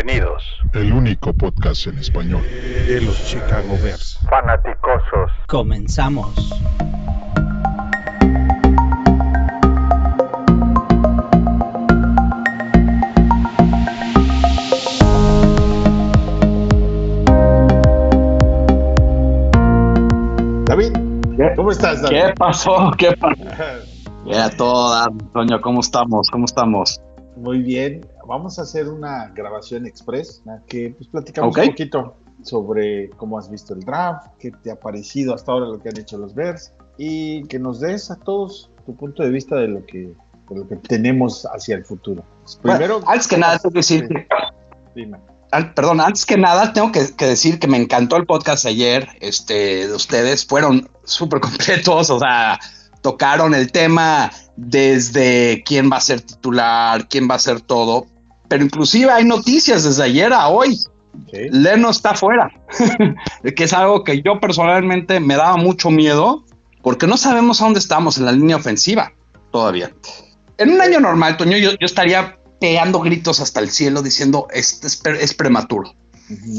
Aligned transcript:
Bienvenidos. 0.00 0.44
El 0.74 0.92
único 0.92 1.32
podcast 1.32 1.88
en 1.88 1.98
español 1.98 2.42
de 2.86 3.00
los 3.00 3.20
Chicago 3.26 3.76
Bears. 3.82 4.20
Fanaticosos. 4.30 5.32
Comenzamos. 5.48 6.32
David, 20.66 20.92
¿cómo 21.56 21.72
estás, 21.72 22.02
David? 22.02 22.16
¿Qué 22.16 22.34
pasó? 22.38 22.92
¿Qué 22.96 23.16
pasó? 23.16 23.34
Ya 24.26 24.48
todo, 24.50 24.94
Antonio, 24.94 25.60
¿cómo 25.60 25.80
estamos? 25.80 26.28
¿Cómo 26.30 26.44
estamos? 26.44 27.00
Muy 27.36 27.62
bien. 27.62 28.06
Vamos 28.28 28.58
a 28.58 28.62
hacer 28.62 28.88
una 28.88 29.28
grabación 29.34 29.86
express, 29.86 30.42
en 30.44 30.52
la 30.52 30.62
que 30.66 30.90
pues, 30.96 31.08
platicamos 31.08 31.56
un 31.56 31.66
poquito 31.66 32.16
sobre 32.42 33.08
cómo 33.16 33.38
has 33.38 33.50
visto 33.50 33.72
el 33.72 33.80
draft, 33.80 34.26
qué 34.38 34.50
te 34.52 34.70
ha 34.70 34.78
parecido 34.78 35.34
hasta 35.34 35.50
ahora 35.50 35.66
lo 35.66 35.80
que 35.80 35.88
han 35.88 35.98
hecho 35.98 36.18
los 36.18 36.34
Bears 36.34 36.72
y 36.98 37.42
que 37.44 37.58
nos 37.58 37.80
des 37.80 38.10
a 38.10 38.16
todos 38.16 38.70
tu 38.84 38.94
punto 38.94 39.22
de 39.22 39.30
vista 39.30 39.56
de 39.56 39.68
lo 39.68 39.84
que, 39.86 40.12
de 40.50 40.56
lo 40.56 40.68
que 40.68 40.76
tenemos 40.76 41.46
hacia 41.46 41.74
el 41.76 41.84
futuro. 41.86 42.22
Primero, 42.62 43.00
antes 43.06 43.26
que 43.26 43.38
nada, 43.38 43.58
tengo 43.58 43.72
que 43.72 43.78
decir 43.78 44.06
que- 44.08 44.26
dime. 44.94 45.18
al- 45.50 45.72
perdón, 45.72 46.00
antes 46.02 46.26
que 46.26 46.36
nada, 46.36 46.72
tengo 46.74 46.92
que, 46.92 47.14
que 47.16 47.24
decir 47.26 47.58
que 47.58 47.66
me 47.66 47.78
encantó 47.78 48.16
el 48.16 48.26
podcast 48.26 48.66
ayer, 48.66 49.08
este, 49.20 49.88
de 49.88 49.94
ustedes, 49.94 50.44
fueron 50.46 50.88
súper 51.04 51.40
completos, 51.40 52.10
o 52.10 52.18
sea, 52.18 52.58
tocaron 53.00 53.54
el 53.54 53.72
tema 53.72 54.30
desde 54.56 55.62
quién 55.64 55.90
va 55.90 55.96
a 55.96 56.00
ser 56.02 56.20
titular, 56.20 57.08
quién 57.08 57.26
va 57.30 57.36
a 57.36 57.38
ser 57.38 57.60
todo, 57.62 58.06
pero 58.48 58.64
inclusive 58.64 59.10
hay 59.10 59.24
noticias 59.24 59.84
desde 59.84 60.02
ayer 60.04 60.32
a 60.32 60.48
hoy. 60.48 60.76
Sí. 60.76 61.48
Leno 61.50 61.90
está 61.90 62.14
fuera, 62.14 62.50
que 63.56 63.64
es 63.64 63.72
algo 63.72 64.04
que 64.04 64.22
yo 64.22 64.38
personalmente 64.40 65.18
me 65.20 65.34
daba 65.36 65.56
mucho 65.56 65.90
miedo, 65.90 66.44
porque 66.82 67.06
no 67.06 67.16
sabemos 67.16 67.60
a 67.60 67.64
dónde 67.64 67.80
estamos 67.80 68.18
en 68.18 68.24
la 68.26 68.32
línea 68.32 68.56
ofensiva 68.56 69.12
todavía. 69.50 69.90
En 70.58 70.70
un 70.70 70.80
año 70.80 71.00
normal, 71.00 71.36
Toño, 71.36 71.56
yo, 71.56 71.70
yo 71.72 71.86
estaría 71.86 72.36
pegando 72.60 73.00
gritos 73.00 73.40
hasta 73.40 73.60
el 73.60 73.70
cielo 73.70 74.02
diciendo 74.02 74.46
es, 74.52 74.82
es, 74.84 74.96
pre- 74.96 75.22
es 75.22 75.34
prematuro. 75.34 75.94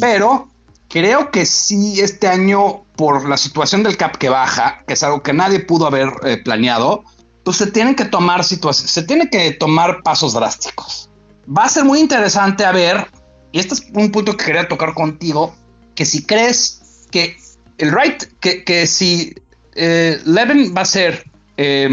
Pero 0.01 0.49
creo 0.89 1.31
que 1.31 1.45
sí, 1.45 1.99
este 2.01 2.27
año, 2.27 2.83
por 2.95 3.29
la 3.29 3.37
situación 3.37 3.83
del 3.83 3.97
cap 3.97 4.17
que 4.17 4.29
baja, 4.29 4.83
que 4.87 4.93
es 4.93 5.03
algo 5.03 5.21
que 5.23 5.31
nadie 5.33 5.59
pudo 5.59 5.85
haber 5.87 6.09
eh, 6.23 6.37
planeado, 6.37 7.03
pues 7.43 7.57
se 7.57 7.67
tienen 7.67 7.95
que 7.95 8.05
tomar 8.05 8.43
situaciones, 8.43 8.91
se 8.91 9.03
tienen 9.03 9.29
que 9.29 9.51
tomar 9.51 10.01
pasos 10.03 10.33
drásticos. 10.33 11.08
Va 11.55 11.64
a 11.66 11.69
ser 11.69 11.83
muy 11.86 12.00
interesante 12.00 12.64
a 12.66 12.72
ver, 12.72 13.08
y 13.52 13.59
este 13.59 13.73
es 13.75 13.86
un 13.94 14.11
punto 14.11 14.38
que 14.38 14.45
quería 14.45 14.67
tocar 14.67 14.94
contigo, 14.94 15.55
que 15.95 16.05
si 16.05 16.23
crees 16.25 17.08
que 17.11 17.38
el 17.78 17.92
right, 17.92 18.22
que, 18.39 18.64
que 18.64 18.86
si 18.88 19.33
eh, 19.75 20.20
Levin 20.25 20.73
va 20.77 20.81
a 20.81 20.86
ser, 20.86 21.23
eh, 21.58 21.89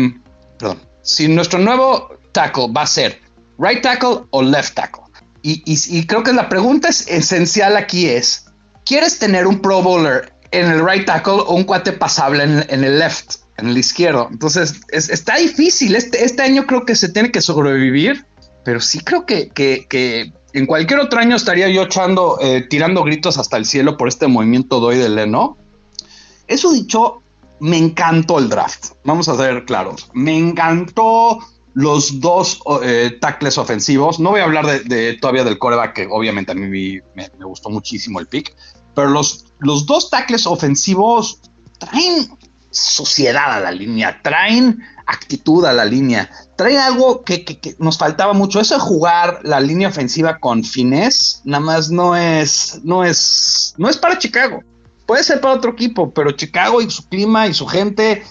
perdón, 0.58 0.82
si 1.02 1.28
nuestro 1.28 1.58
nuevo 1.58 2.10
tackle 2.32 2.66
va 2.76 2.82
a 2.82 2.86
ser 2.86 3.20
right 3.58 3.80
tackle 3.82 4.24
o 4.30 4.42
left 4.42 4.74
tackle. 4.74 5.04
Y, 5.42 5.62
y- 5.64 5.98
y 5.98 6.06
creo 6.06 6.22
que 6.22 6.32
la 6.32 6.48
pregunta 6.48 6.88
es 6.88 7.06
esencial 7.08 7.76
aquí 7.76 8.08
es, 8.08 8.46
¿quieres 8.84 9.18
tener 9.18 9.46
un 9.46 9.60
Pro 9.60 9.80
Bowler 9.80 10.32
en 10.50 10.66
el 10.70 10.86
right 10.86 11.06
tackle 11.06 11.34
o 11.46 11.54
un 11.54 11.64
cuate 11.64 11.92
pasable 11.92 12.42
en, 12.44 12.66
en 12.68 12.84
el 12.84 12.98
left, 12.98 13.36
en 13.56 13.68
el 13.68 13.78
izquierdo? 13.78 14.28
Entonces, 14.30 14.80
es- 14.90 15.08
está 15.08 15.36
difícil. 15.36 15.94
Este, 15.94 16.24
este 16.24 16.42
año 16.42 16.66
creo 16.66 16.84
que 16.84 16.96
se 16.96 17.08
tiene 17.08 17.30
que 17.30 17.40
sobrevivir, 17.40 18.26
pero 18.66 18.80
sí 18.80 19.00
creo 19.00 19.24
que, 19.24 19.48
que- 19.48 19.86
que 19.88 20.32
en 20.52 20.66
cualquier 20.66 21.00
otro 21.00 21.20
año 21.20 21.36
estaría 21.36 21.68
yo 21.68 21.82
echando, 21.82 22.38
eh, 22.40 22.66
tirando 22.68 23.02
gritos 23.04 23.38
hasta 23.38 23.56
el 23.56 23.64
cielo 23.64 23.96
por 23.96 24.08
este 24.08 24.26
movimiento 24.26 24.80
de 24.80 24.86
hoy 24.86 24.96
de 24.96 25.08
Leno. 25.08 25.56
Eso 26.48 26.72
dicho, 26.72 27.22
me 27.60 27.76
encantó 27.78 28.38
el 28.38 28.48
draft. 28.48 28.92
Vamos 29.04 29.28
a 29.28 29.36
ser 29.36 29.64
claros. 29.66 30.08
Me 30.14 30.36
encantó 30.36 31.38
los 31.74 32.20
dos 32.20 32.60
eh, 32.82 33.18
tackles 33.20 33.58
ofensivos. 33.58 34.18
No 34.18 34.30
voy 34.30 34.40
a 34.40 34.44
hablar 34.44 34.66
de, 34.66 35.14
todavía 35.14 35.44
del 35.44 35.58
coreback, 35.58 35.92
que 35.94 36.08
obviamente 36.10 36.52
a 36.52 36.54
mí 36.54 36.66
me, 36.68 37.30
me 37.38 37.44
gustó 37.44 37.68
muchísimo 37.70 38.18
el 38.18 38.26
pick. 38.26 38.54
Pero 38.94 39.10
los, 39.10 39.44
los 39.58 39.84
dos 39.86 40.08
tackles 40.10 40.46
ofensivos 40.46 41.38
traen 41.78 42.30
sociedad 42.70 43.52
a 43.52 43.60
la 43.60 43.70
línea, 43.70 44.20
traen 44.22 44.82
actitud 45.06 45.64
a 45.64 45.72
la 45.72 45.84
línea, 45.84 46.28
traen 46.56 46.78
algo 46.78 47.22
que, 47.22 47.44
que- 47.44 47.58
que 47.60 47.76
nos 47.78 47.96
faltaba 47.96 48.32
mucho. 48.32 48.60
Eso 48.60 48.74
de 48.74 48.80
jugar 48.80 49.40
la 49.44 49.60
línea 49.60 49.88
ofensiva 49.88 50.38
con 50.38 50.64
finés, 50.64 51.40
nada 51.44 51.64
más 51.64 51.90
no 51.90 52.16
es, 52.16 52.80
no 52.82 53.04
es, 53.04 53.74
no 53.78 53.88
es 53.88 53.96
para 53.96 54.18
Chicago. 54.18 54.62
Puede 55.06 55.22
ser 55.22 55.40
para 55.40 55.54
otro 55.54 55.70
equipo, 55.72 56.10
pero 56.10 56.32
Chicago 56.32 56.80
y 56.82 56.90
su 56.90 57.04
clima 57.08 57.46
y 57.46 57.54
su 57.54 57.66
gente, 57.66 58.24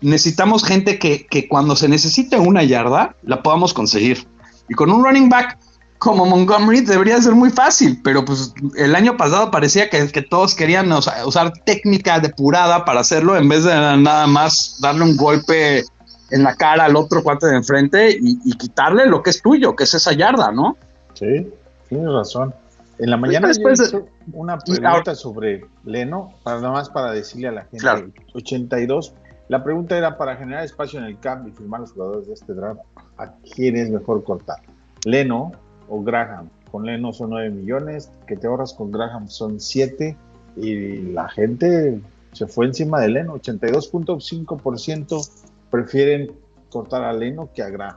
necesitamos 0.00 0.64
gente 0.64 0.98
que, 0.98 1.26
que 1.26 1.48
cuando 1.48 1.76
se 1.76 1.88
necesite 1.88 2.36
una 2.38 2.62
yarda, 2.62 3.14
la 3.22 3.42
podamos 3.42 3.72
conseguir. 3.72 4.26
Y 4.68 4.74
con 4.74 4.90
un 4.90 5.04
running 5.04 5.28
back 5.28 5.58
como 5.98 6.26
Montgomery 6.26 6.80
debería 6.80 7.20
ser 7.22 7.32
muy 7.34 7.50
fácil, 7.50 8.00
pero 8.02 8.24
pues 8.24 8.52
el 8.76 8.94
año 8.96 9.16
pasado 9.16 9.52
parecía 9.52 9.88
que, 9.88 10.08
que 10.08 10.20
todos 10.22 10.54
querían 10.56 10.90
usa- 10.92 11.24
usar 11.24 11.52
técnica 11.64 12.18
depurada 12.18 12.84
para 12.84 13.00
hacerlo 13.00 13.36
en 13.36 13.48
vez 13.48 13.62
de 13.64 13.72
nada 13.72 14.26
más 14.26 14.76
darle 14.80 15.04
un 15.04 15.16
golpe 15.16 15.84
en 16.32 16.42
la 16.42 16.54
cara 16.56 16.84
al 16.86 16.96
otro 16.96 17.22
cuate 17.22 17.46
de 17.46 17.56
enfrente 17.56 18.10
y, 18.10 18.38
y 18.44 18.52
quitarle 18.56 19.06
lo 19.06 19.22
que 19.22 19.30
es 19.30 19.40
tuyo, 19.40 19.76
que 19.76 19.84
es 19.84 19.94
esa 19.94 20.12
yarda, 20.12 20.50
¿no? 20.50 20.76
Sí, 21.14 21.48
tienes 21.88 22.12
razón. 22.12 22.54
En 22.98 23.10
la 23.10 23.16
mañana 23.16 23.48
después 23.48 23.78
yo 23.78 23.84
de- 23.84 24.04
hice 24.04 24.10
una 24.32 24.58
pregunta 24.58 24.90
ahora- 24.90 25.14
sobre 25.14 25.64
Leno, 25.84 26.32
para 26.42 26.56
nada 26.60 26.72
más 26.72 26.88
para 26.90 27.12
decirle 27.12 27.48
a 27.48 27.52
la 27.52 27.60
gente. 27.62 27.78
Claro. 27.78 28.10
82. 28.34 29.14
La 29.48 29.62
pregunta 29.64 29.96
era 29.98 30.16
para 30.16 30.36
generar 30.36 30.64
espacio 30.64 30.98
en 30.98 31.04
el 31.06 31.18
camp 31.18 31.48
y 31.48 31.52
firmar 31.52 31.80
los 31.80 31.92
jugadores 31.92 32.26
de 32.28 32.34
este 32.34 32.54
draft. 32.54 32.80
¿A 33.18 33.32
quién 33.54 33.76
es 33.76 33.90
mejor 33.90 34.22
cortar? 34.24 34.58
¿Leno 35.04 35.52
o 35.88 36.02
Graham? 36.02 36.48
Con 36.70 36.86
Leno 36.86 37.12
son 37.12 37.30
9 37.30 37.50
millones, 37.50 38.10
que 38.26 38.36
te 38.36 38.46
ahorras 38.46 38.72
con 38.72 38.90
Graham 38.92 39.28
son 39.28 39.60
7 39.60 40.16
y 40.56 41.02
la 41.12 41.28
gente 41.28 42.00
se 42.32 42.46
fue 42.46 42.64
encima 42.66 43.00
de 43.00 43.08
Leno. 43.08 43.34
82.5% 43.34 45.28
prefieren 45.72 46.30
cortar 46.70 47.02
a 47.02 47.12
Leno 47.12 47.50
que 47.52 47.62
a 47.64 47.68
Graham. 47.70 47.96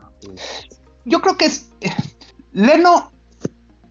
yo 1.06 1.22
creo 1.22 1.38
que 1.38 1.46
es, 1.46 1.70
eh, 1.82 1.92
Leno 2.54 3.12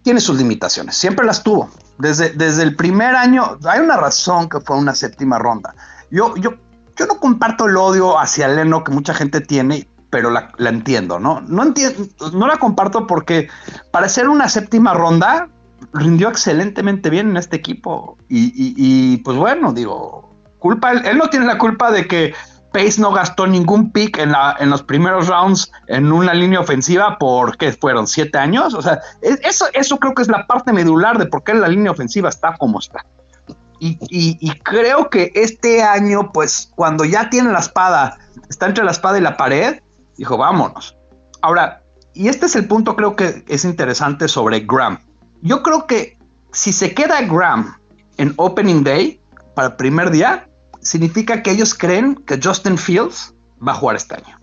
tiene 0.03 0.19
sus 0.19 0.37
limitaciones, 0.37 0.97
siempre 0.97 1.25
las 1.25 1.41
tuvo. 1.43 1.69
Desde, 1.97 2.31
desde 2.31 2.63
el 2.63 2.75
primer 2.75 3.15
año, 3.15 3.57
hay 3.63 3.79
una 3.79 3.95
razón 3.95 4.49
que 4.49 4.59
fue 4.59 4.75
una 4.77 4.93
séptima 4.93 5.39
ronda. 5.39 5.73
Yo, 6.11 6.35
yo, 6.35 6.55
yo 6.97 7.05
no 7.05 7.19
comparto 7.19 7.67
el 7.67 7.77
odio 7.77 8.19
hacia 8.19 8.47
Leno 8.49 8.83
que 8.83 8.91
mucha 8.91 9.13
gente 9.13 9.39
tiene, 9.39 9.87
pero 10.09 10.29
la, 10.29 10.51
la 10.57 10.69
entiendo, 10.69 11.19
¿no? 11.19 11.39
No, 11.41 11.63
entiendo, 11.63 12.05
no 12.33 12.47
la 12.47 12.57
comparto 12.57 13.07
porque 13.07 13.47
para 13.91 14.09
ser 14.09 14.27
una 14.29 14.49
séptima 14.49 14.93
ronda 14.93 15.47
rindió 15.93 16.29
excelentemente 16.29 17.09
bien 17.09 17.29
en 17.29 17.37
este 17.37 17.55
equipo. 17.55 18.17
Y, 18.29 18.45
y- 18.47 18.73
y, 18.77 19.17
pues 19.17 19.37
bueno, 19.37 19.71
digo, 19.73 20.29
culpa, 20.59 20.91
él, 20.91 21.05
él 21.05 21.17
no 21.17 21.29
tiene 21.29 21.45
la 21.45 21.57
culpa 21.57 21.91
de 21.91 22.07
que 22.07 22.33
Pace 22.75 22.99
no 22.99 23.11
gastó 23.13 23.47
ningún 23.47 23.91
pick 23.93 24.17
en, 24.17 24.33
los 24.69 24.83
primeros 24.83 25.29
rounds 25.29 25.71
en 25.87 26.11
una 26.11 26.33
línea 26.33 26.59
ofensiva 26.59 27.17
por 27.17 27.55
¿qué 27.57 27.71
fueron 27.71 28.05
siete 28.05 28.37
años. 28.37 28.73
O 28.73 28.81
sea, 28.81 28.99
es- 29.21 29.39
eso, 29.73 29.97
creo 29.97 30.13
que 30.13 30.23
es 30.23 30.27
la 30.27 30.45
parte 30.45 30.73
medular 30.73 31.17
de 31.17 31.25
por 31.25 31.41
qué 31.43 31.53
la 31.53 31.69
línea 31.69 31.93
ofensiva 31.93 32.27
está 32.27 32.57
como 32.57 32.79
está. 32.79 33.05
Y, 33.79 33.97
y- 34.09 34.37
y 34.41 34.59
creo 34.59 35.09
que 35.09 35.31
este 35.35 35.83
año, 35.83 36.31
pues, 36.33 36.69
cuando 36.75 37.05
ya 37.05 37.29
tiene 37.29 37.49
la 37.53 37.59
espada, 37.59 38.17
está 38.49 38.65
entre 38.65 38.83
la 38.83 38.91
espada 38.91 39.17
y 39.17 39.21
la 39.21 39.37
pared, 39.37 39.79
dijo, 40.17 40.35
vámonos. 40.37 40.97
Ahora, 41.41 41.81
y 42.13 42.27
este 42.27 42.47
es 42.47 42.57
el 42.57 42.67
punto, 42.67 42.97
creo 42.97 43.15
que 43.15 43.45
es 43.47 43.63
interesante 43.63 44.27
sobre 44.27 44.59
Graham. 44.61 44.99
Yo 45.41 45.63
creo 45.63 45.87
que 45.87 46.17
si 46.51 46.73
se 46.73 46.93
queda 46.93 47.21
Graham 47.21 47.77
en 48.17 48.33
Opening 48.35 48.83
Day 48.83 49.21
para 49.55 49.69
el 49.69 49.75
primer 49.77 50.11
día, 50.11 50.49
significa 50.85 51.41
que 51.41 51.51
ellos 51.51 51.73
creen 51.73 52.15
que 52.15 52.39
Justin 52.41 52.77
Fields 52.77 53.33
va 53.65 53.71
a 53.71 53.75
jugar 53.75 53.95
este 53.95 54.15
año. 54.15 54.37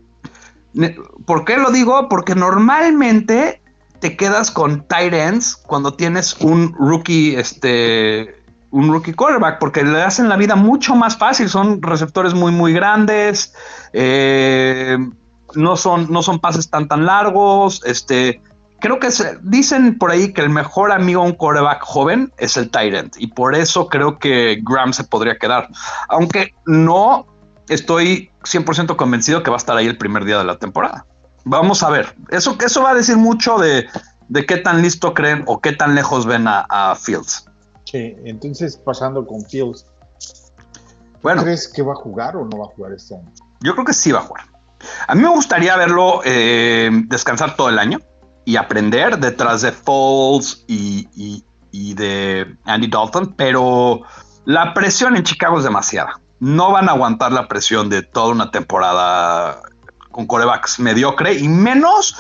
¿Por 1.25 1.45
qué 1.45 1.57
lo 1.57 1.71
digo? 1.71 2.09
Porque 2.09 2.35
normalmente 2.35 3.63
te 4.01 4.17
quedas 4.17 4.51
con 4.51 4.87
tight 4.89 5.13
ends 5.15 5.55
cuando 5.55 5.95
tienes 5.95 6.37
un 6.41 6.75
rookie, 6.77 7.37
este, 7.37 8.43
un 8.73 8.91
rookie 8.91 9.13
quarterback, 9.13 9.61
porque 9.61 9.85
le 9.85 10.03
hacen 10.03 10.29
la 10.29 10.37
vida 10.37 10.57
mucho 10.57 10.97
más 10.97 11.17
fácil. 11.17 11.49
Son 11.49 11.81
receptores 11.81 12.35
muy, 12.35 12.51
muy 12.51 12.73
grandes, 12.73 13.55
eh, 13.93 14.99
no, 15.55 15.77
son, 15.77 16.11
no 16.11 16.23
son 16.23 16.41
pases 16.41 16.69
tan, 16.69 16.89
tan 16.89 17.07
largos. 17.07 17.83
Este, 17.85 18.43
creo 18.83 18.99
que 18.99 19.13
se, 19.13 19.39
dicen 19.43 19.97
por 19.97 20.11
ahí 20.11 20.33
que 20.33 20.43
el 20.43 20.51
mejor 20.51 20.91
amigo 20.91 21.23
de 21.23 21.31
un 21.31 21.37
quarterback 21.37 21.83
joven 21.83 22.33
es 22.37 22.57
el 22.57 22.71
end, 22.75 23.13
y 23.17 23.29
por 23.29 23.55
eso 23.55 23.87
creo 23.87 24.19
que 24.19 24.61
Graham 24.63 24.93
se 24.93 25.05
podría 25.05 25.39
quedar. 25.39 25.69
Aunque 26.09 26.53
no 26.67 27.27
estoy 27.69 28.31
100% 28.43 28.97
convencido 28.97 29.43
que 29.45 29.51
va 29.51 29.57
a 29.57 29.59
estar 29.59 29.77
ahí 29.77 29.87
el 29.87 29.97
primer 29.97 30.25
día 30.25 30.37
de 30.37 30.45
la 30.45 30.59
temporada. 30.59 31.07
Vamos 31.45 31.83
a 31.85 31.91
ver. 31.91 32.17
Eso, 32.31 32.57
eso 32.61 32.83
va 32.83 32.91
a 32.91 32.95
decir 32.95 33.17
mucho 33.17 33.57
de, 33.57 33.87
de 34.29 34.47
qué 34.47 34.57
tan 34.57 34.83
listo 34.83 35.15
creen 35.15 35.45
o 35.47 35.61
qué 35.61 35.73
tan 35.73 35.95
lejos 35.95 36.27
ven 36.27 36.47
a, 36.49 36.97
Fields. 37.01 37.47
Sí, 37.85 38.17
entonces 38.25 38.77
pasando 38.77 39.25
con 39.25 39.45
Fields, 39.45 39.87
bueno, 41.23 41.43
¿crees 41.45 41.69
que 41.69 41.83
va 41.83 41.93
a 41.93 41.97
jugar 41.97 42.37
o 42.37 42.45
no 42.45 42.59
va 42.59 42.65
a 42.65 42.69
jugar 42.69 42.93
este 42.95 43.15
año? 43.15 43.31
Yo 43.61 43.75
creo 43.75 43.85
que 43.85 43.93
sí 43.93 44.11
va 44.11 44.19
a 44.19 44.23
jugar. 44.23 44.45
A 45.07 45.15
mí 45.15 45.23
me 45.23 45.29
gustaría 45.29 45.77
verlo 45.77 46.21
eh, 46.25 46.91
descansar 47.07 47.55
todo 47.55 47.69
el 47.69 47.79
año 47.79 48.01
y 48.45 48.57
aprender 48.57 49.19
detrás 49.19 49.63
de 49.63 49.73
Foles 49.73 50.65
y, 50.67 51.45
de 51.95 52.57
Andy 52.65 52.87
Dalton, 52.87 53.35
pero 53.37 54.03
la 54.45 54.75
presión 54.75 55.17
en 55.17 55.23
Chicago 55.23 55.59
es 55.59 55.65
demasiada. 55.65 56.21
No 56.41 56.73
van 56.73 56.89
a 56.89 56.93
aguantar 56.93 57.33
la 57.33 57.49
presión 57.49 57.89
de 57.89 58.03
toda 58.03 58.33
una 58.33 58.51
temporada 58.51 59.61
con 60.11 60.27
corebacks 60.27 60.81
mediocre 60.81 61.35
y 61.35 61.49
menos 61.49 62.17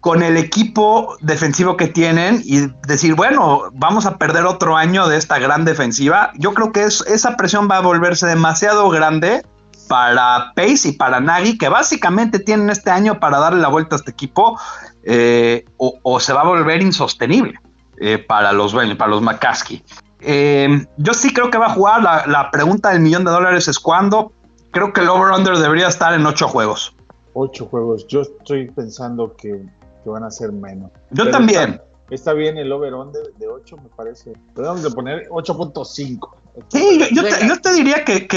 con 0.00 0.22
el 0.22 0.36
equipo 0.36 1.16
defensivo 1.20 1.76
que 1.76 1.88
tienen 1.88 2.40
y 2.44 2.68
decir, 2.86 3.14
bueno, 3.14 3.64
vamos 3.72 4.06
a 4.06 4.16
perder 4.16 4.46
otro 4.46 4.76
año 4.76 5.08
de 5.08 5.16
esta 5.16 5.38
gran 5.38 5.64
defensiva. 5.64 6.30
Yo 6.36 6.54
creo 6.54 6.72
que 6.72 6.84
esa 6.84 7.36
presión 7.36 7.68
va 7.70 7.78
a 7.78 7.80
volverse 7.80 8.26
demasiado 8.26 8.88
grande 8.90 9.42
para 9.88 10.52
Pace 10.54 10.90
y 10.90 10.92
para 10.92 11.20
Nagy, 11.20 11.58
que 11.58 11.68
básicamente 11.68 12.38
tienen 12.38 12.70
este 12.70 12.90
año 12.90 13.18
para 13.18 13.38
darle 13.38 13.60
la 13.60 13.68
vuelta 13.68 13.96
a 13.96 13.98
este 13.98 14.10
equipo, 14.10 14.58
eh, 15.02 15.64
o, 15.78 16.20
se 16.20 16.32
va 16.32 16.42
a 16.42 16.44
volver 16.44 16.82
insostenible 16.82 17.58
eh, 17.98 18.18
para 18.18 18.52
los 18.52 18.74
para 18.74 19.08
los 19.08 19.22
McCaskey. 19.22 19.82
Eh, 20.20 20.86
yo 20.96 21.14
sí 21.14 21.32
creo 21.32 21.50
que 21.50 21.58
va 21.58 21.66
a 21.66 21.70
jugar. 21.70 22.02
La, 22.02 22.50
pregunta 22.50 22.90
del 22.90 23.00
millón 23.00 23.24
de 23.24 23.30
dólares 23.30 23.68
es 23.68 23.78
cuándo. 23.78 24.32
Creo 24.70 24.92
que 24.92 25.00
el 25.00 25.08
over-under 25.08 25.56
debería 25.56 25.88
estar 25.88 26.12
en 26.12 26.26
ocho 26.26 26.48
juegos. 26.48 26.94
Ocho 27.32 27.66
juegos. 27.66 28.06
Yo 28.06 28.22
estoy 28.22 28.70
pensando 28.70 29.34
que, 29.36 29.62
van 30.04 30.24
a 30.24 30.30
ser 30.30 30.52
menos. 30.52 30.90
Yo 31.10 31.30
también. 31.30 31.80
Está, 32.10 32.32
bien 32.32 32.56
el 32.56 32.72
over-under 32.72 33.34
de 33.36 33.46
8, 33.46 33.76
me 33.76 33.90
parece. 33.94 34.32
Podemos 34.54 34.82
de 34.82 34.90
poner 34.90 35.28
8.5. 35.28 36.30
Sí, 36.68 37.08
yo, 37.12 37.60
te, 37.60 37.72
diría 37.72 38.04
que, 38.04 38.28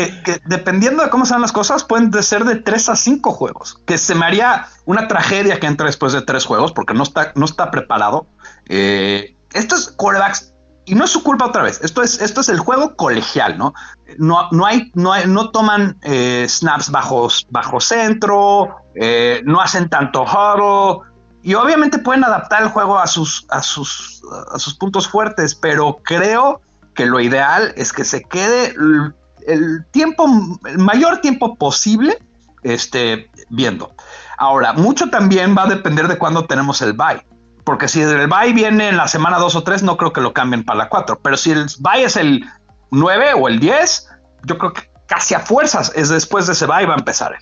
dependiendo 0.46 1.04
de 1.04 1.10
cómo 1.10 1.26
sean 1.26 1.42
las 1.42 1.52
cosas, 1.52 1.84
pueden 1.84 2.12
ser 2.24 2.46
de 2.46 2.56
3 2.56 2.90
a 2.90 2.96
5 2.96 3.32
juegos. 3.32 3.82
Que 3.86 3.98
se 3.98 4.16
me 4.16 4.26
haría 4.26 4.68
una 4.86 5.08
tragedia 5.08 5.60
que 5.60 5.68
entre 5.68 5.88
después 5.88 6.14
de 6.14 6.22
3 6.22 6.46
juegos 6.46 6.72
porque 6.72 6.94
no 6.94 7.04
está, 7.04 7.32
no 7.36 7.46
está 7.46 7.72
preparado. 7.72 8.28
Eh, 8.68 9.36
estos 9.54 9.92
quarterbacks, 9.92 10.54
y 10.86 10.96
no 10.96 11.06
es 11.06 11.12
su 11.12 11.24
culpa 11.24 11.46
otra 11.46 11.64
vez, 11.64 11.80
esto 11.84 12.02
es, 12.02 12.22
esto 12.22 12.42
es 12.42 12.50
el 12.50 12.60
juego 12.60 12.96
colegial, 12.96 13.58
¿no? 13.58 13.74
No, 14.18 14.50
no, 14.52 14.66
hay, 14.66 14.92
no, 14.96 15.14
no 15.26 15.50
toman 15.52 15.98
eh, 16.04 16.46
snaps 16.48 16.90
bajo, 16.90 17.28
bajo 17.50 17.80
centro, 17.80 18.78
eh, 18.96 19.42
no 19.46 19.62
hacen 19.62 19.90
tanto 19.90 20.24
huddle. 20.24 21.10
Y 21.44 21.56
obviamente 21.56 21.98
pueden 21.98 22.24
adaptar 22.24 22.62
el 22.62 22.70
juego 22.70 23.00
a 23.00 23.08
sus, 23.08 23.46
a 23.50 23.64
sus, 23.64 24.22
a 24.54 24.60
sus 24.60 24.76
puntos 24.76 25.08
fuertes, 25.08 25.56
pero 25.56 26.00
creo 26.04 26.62
que 26.94 27.06
lo 27.06 27.20
ideal 27.20 27.74
es 27.78 27.94
que 27.94 28.04
se 28.04 28.24
quede 28.24 28.74
el, 29.48 29.86
tiempo, 29.92 30.28
el 30.66 30.78
mayor 30.78 31.22
tiempo 31.22 31.56
posible 31.56 32.18
este, 32.64 33.32
viendo. 33.50 33.96
Ahora, 34.38 34.74
mucho 34.74 35.10
también 35.10 35.56
va 35.58 35.64
a 35.64 35.68
depender 35.68 36.08
de 36.08 36.18
cuándo 36.18 36.46
tenemos 36.46 36.82
el 36.82 36.94
bye. 36.94 37.26
Porque 37.64 37.88
si 37.88 38.02
el 38.02 38.28
bye 38.28 38.54
viene 38.54 38.90
en 38.90 38.98
la 38.98 39.08
semana 39.08 39.38
2 39.38 39.56
o 39.56 39.64
3, 39.64 39.84
no 39.84 39.98
creo 39.98 40.14
que 40.14 40.22
lo 40.22 40.34
cambien 40.34 40.64
para 40.64 40.80
la 40.80 40.90
4. 40.90 41.20
Pero 41.22 41.38
si 41.38 41.52
el 41.52 41.68
bye 41.80 42.04
es 42.04 42.16
el 42.16 42.46
9 42.90 43.34
o 43.38 43.48
el 43.48 43.60
10, 43.60 44.10
yo 44.46 44.58
creo 44.58 44.74
que 44.74 44.92
casi 45.08 45.36
a 45.36 45.40
fuerzas 45.40 45.92
es 45.96 46.10
después 46.10 46.48
de 46.48 46.54
ese 46.54 46.66
bye 46.66 46.86
va 46.86 46.96
a 46.96 46.98
empezar. 46.98 47.38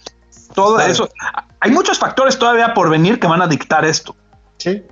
Todo 0.53 0.79
eso. 0.79 1.09
Hay 1.61 1.71
muchos 1.71 1.99
factores 1.99 2.37
todavía 2.37 2.73
por 2.73 2.89
venir 2.89 3.19
que 3.19 3.27
van 3.27 3.41
a 3.41 3.47
dictar 3.47 3.85
esto. 3.85 4.15
Sí. 4.57 4.83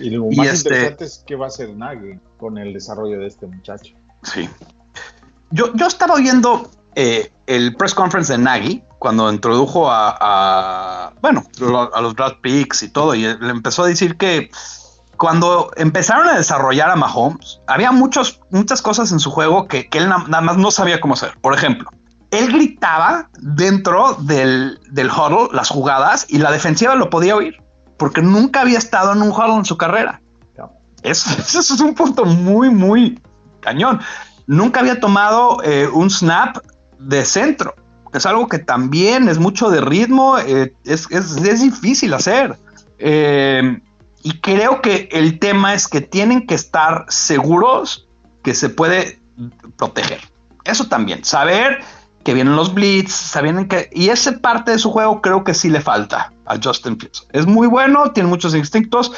Y 0.00 0.10
lo 0.10 0.26
más 0.26 0.46
este 0.46 0.68
interesante 0.68 1.04
es 1.04 1.24
qué 1.26 1.36
va 1.36 1.46
a 1.46 1.48
hacer 1.48 1.74
Nagy 1.76 2.18
con 2.38 2.58
el 2.58 2.72
desarrollo 2.72 3.18
de 3.18 3.26
este 3.26 3.46
muchacho. 3.46 3.94
Sí. 4.22 4.48
Yo, 5.50 5.72
yo 5.74 5.86
estaba 5.86 6.14
oyendo 6.14 6.70
eh, 6.94 7.30
el 7.46 7.76
press 7.76 7.94
conference 7.94 8.32
de 8.32 8.38
Nagy 8.38 8.82
cuando 8.98 9.32
introdujo 9.32 9.88
a, 9.88 11.12
bueno, 11.22 11.44
a 11.94 12.00
los 12.00 12.16
draft 12.16 12.40
picks 12.42 12.82
y 12.82 12.88
todo, 12.88 13.14
y 13.14 13.22
le 13.22 13.50
empezó 13.50 13.84
a 13.84 13.86
decir 13.86 14.16
que 14.16 14.50
cuando 15.16 15.70
empezaron 15.76 16.28
a 16.28 16.36
desarrollar 16.36 16.90
a 16.90 16.96
Mahomes, 16.96 17.60
había 17.66 17.92
muchos, 17.92 18.40
muchas 18.50 18.82
cosas 18.82 19.12
en 19.12 19.20
su 19.20 19.30
juego 19.30 19.68
que, 19.68 19.88
él 19.92 20.08
nada 20.08 20.40
más 20.40 20.56
no 20.56 20.70
sabía 20.70 21.00
cómo 21.00 21.14
hacer. 21.14 21.38
Por 21.40 21.54
ejemplo, 21.54 21.88
él 22.30 22.52
gritaba 22.52 23.30
dentro 23.40 24.14
del, 24.14 24.80
del 24.90 25.08
huddle 25.08 25.48
las 25.52 25.68
jugadas 25.68 26.26
y 26.28 26.38
la 26.38 26.50
defensiva 26.50 26.94
lo 26.96 27.10
podía 27.10 27.36
oír 27.36 27.62
porque 27.98 28.22
nunca 28.22 28.62
había 28.62 28.78
estado 28.78 29.12
en 29.12 29.22
un 29.22 29.30
huddle 29.30 29.56
en 29.56 29.64
su 29.64 29.76
carrera. 29.76 30.20
Eso, 31.02 31.60
es 31.60 31.80
un 31.80 31.94
punto 31.94 32.24
muy, 32.24 32.70
muy 32.70 33.20
cañón. 33.60 34.00
Nunca 34.46 34.80
había 34.80 34.98
tomado 34.98 35.62
eh, 35.62 35.88
un 35.92 36.10
snap 36.10 36.58
de 36.98 37.24
centro. 37.24 37.74
Es 38.12 38.24
algo 38.26 38.48
que 38.48 38.58
también 38.58 39.28
es 39.28 39.38
mucho 39.38 39.70
de 39.70 39.80
ritmo, 39.80 40.38
eh, 40.38 40.74
es, 40.84 41.08
difícil 41.60 42.14
hacer. 42.14 42.58
Eh, 42.98 43.80
y 44.22 44.40
creo 44.40 44.80
que 44.80 45.08
el 45.12 45.38
tema 45.38 45.74
es 45.74 45.86
que 45.86 46.00
tienen 46.00 46.46
que 46.46 46.54
estar 46.54 47.04
seguros 47.08 48.08
que 48.42 48.54
se 48.54 48.70
puede 48.70 49.20
proteger. 49.76 50.20
Eso 50.64 50.88
también, 50.88 51.24
saber 51.24 51.80
que 52.28 52.34
vienen 52.34 52.56
los 52.56 52.74
blitz, 52.74 53.10
sabiendo 53.10 53.66
que... 53.68 53.88
Y 53.90 54.10
esa 54.10 54.36
parte 54.36 54.72
de 54.72 54.78
su 54.78 54.90
juego 54.90 55.22
creo 55.22 55.44
que 55.44 55.54
sí 55.54 55.70
le 55.70 55.80
falta 55.80 56.30
a 56.44 56.58
Justin 56.62 57.00
Fields. 57.00 57.26
Es 57.32 57.46
muy 57.46 57.66
bueno, 57.66 58.12
tiene 58.12 58.28
muchos 58.28 58.54
instintos, 58.54 59.12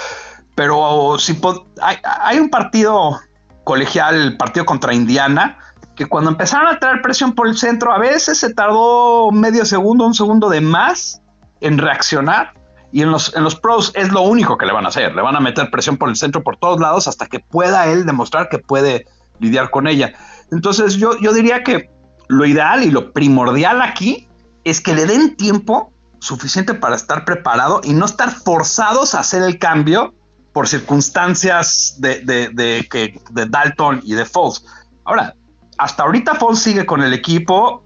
pero 0.54 1.16
si 1.18 1.36
hay, 1.82 1.96
hay 2.04 2.38
un 2.38 2.50
partido 2.50 3.18
colegial, 3.64 4.14
el 4.14 4.36
partido 4.36 4.64
contra 4.64 4.94
Indiana, 4.94 5.58
que 5.96 6.06
cuando 6.06 6.30
empezaron 6.30 6.68
a 6.68 6.78
traer 6.78 7.02
presión 7.02 7.32
por 7.32 7.48
el 7.48 7.58
centro, 7.58 7.92
a 7.92 7.98
veces 7.98 8.38
se 8.38 8.54
tardó 8.54 9.32
medio 9.32 9.64
segundo, 9.64 10.06
un 10.06 10.14
segundo 10.14 10.48
de 10.48 10.60
más 10.60 11.20
en 11.60 11.78
reaccionar. 11.78 12.52
Y 12.92 13.02
en 13.02 13.10
los, 13.10 13.34
en 13.34 13.42
los 13.42 13.56
pros 13.56 13.90
es 13.96 14.12
lo 14.12 14.22
único 14.22 14.56
que 14.56 14.66
le 14.66 14.72
van 14.72 14.84
a 14.84 14.90
hacer. 14.90 15.16
Le 15.16 15.22
van 15.22 15.34
a 15.34 15.40
meter 15.40 15.68
presión 15.72 15.96
por 15.96 16.10
el 16.10 16.14
centro 16.14 16.44
por 16.44 16.58
todos 16.58 16.78
lados 16.78 17.08
hasta 17.08 17.26
que 17.26 17.40
pueda 17.40 17.88
él 17.88 18.06
demostrar 18.06 18.48
que 18.48 18.60
puede 18.60 19.08
lidiar 19.40 19.70
con 19.70 19.88
ella. 19.88 20.12
Entonces 20.52 20.94
yo, 20.94 21.18
yo 21.18 21.32
diría 21.32 21.64
que 21.64 21.90
lo 22.30 22.46
ideal 22.46 22.84
y 22.84 22.90
lo 22.92 23.12
primordial 23.12 23.82
aquí 23.82 24.28
es 24.62 24.80
que 24.80 24.94
le 24.94 25.04
den 25.04 25.36
tiempo 25.36 25.92
suficiente 26.20 26.74
para 26.74 26.94
estar 26.94 27.24
preparado 27.24 27.80
y 27.82 27.92
no 27.92 28.04
estar 28.04 28.30
forzados 28.30 29.16
a 29.16 29.20
hacer 29.20 29.42
el 29.42 29.58
cambio 29.58 30.14
por 30.52 30.68
circunstancias 30.68 31.96
de, 31.98 32.20
de, 32.20 32.88
que, 32.88 33.20
de 33.30 33.46
Dalton 33.46 34.02
y 34.04 34.14
de 34.14 34.24
Foles. 34.24 34.64
Ahora, 35.04 35.34
hasta 35.76 36.04
ahorita 36.04 36.36
Foles 36.36 36.60
sigue 36.60 36.86
con 36.86 37.02
el 37.02 37.12
equipo. 37.14 37.82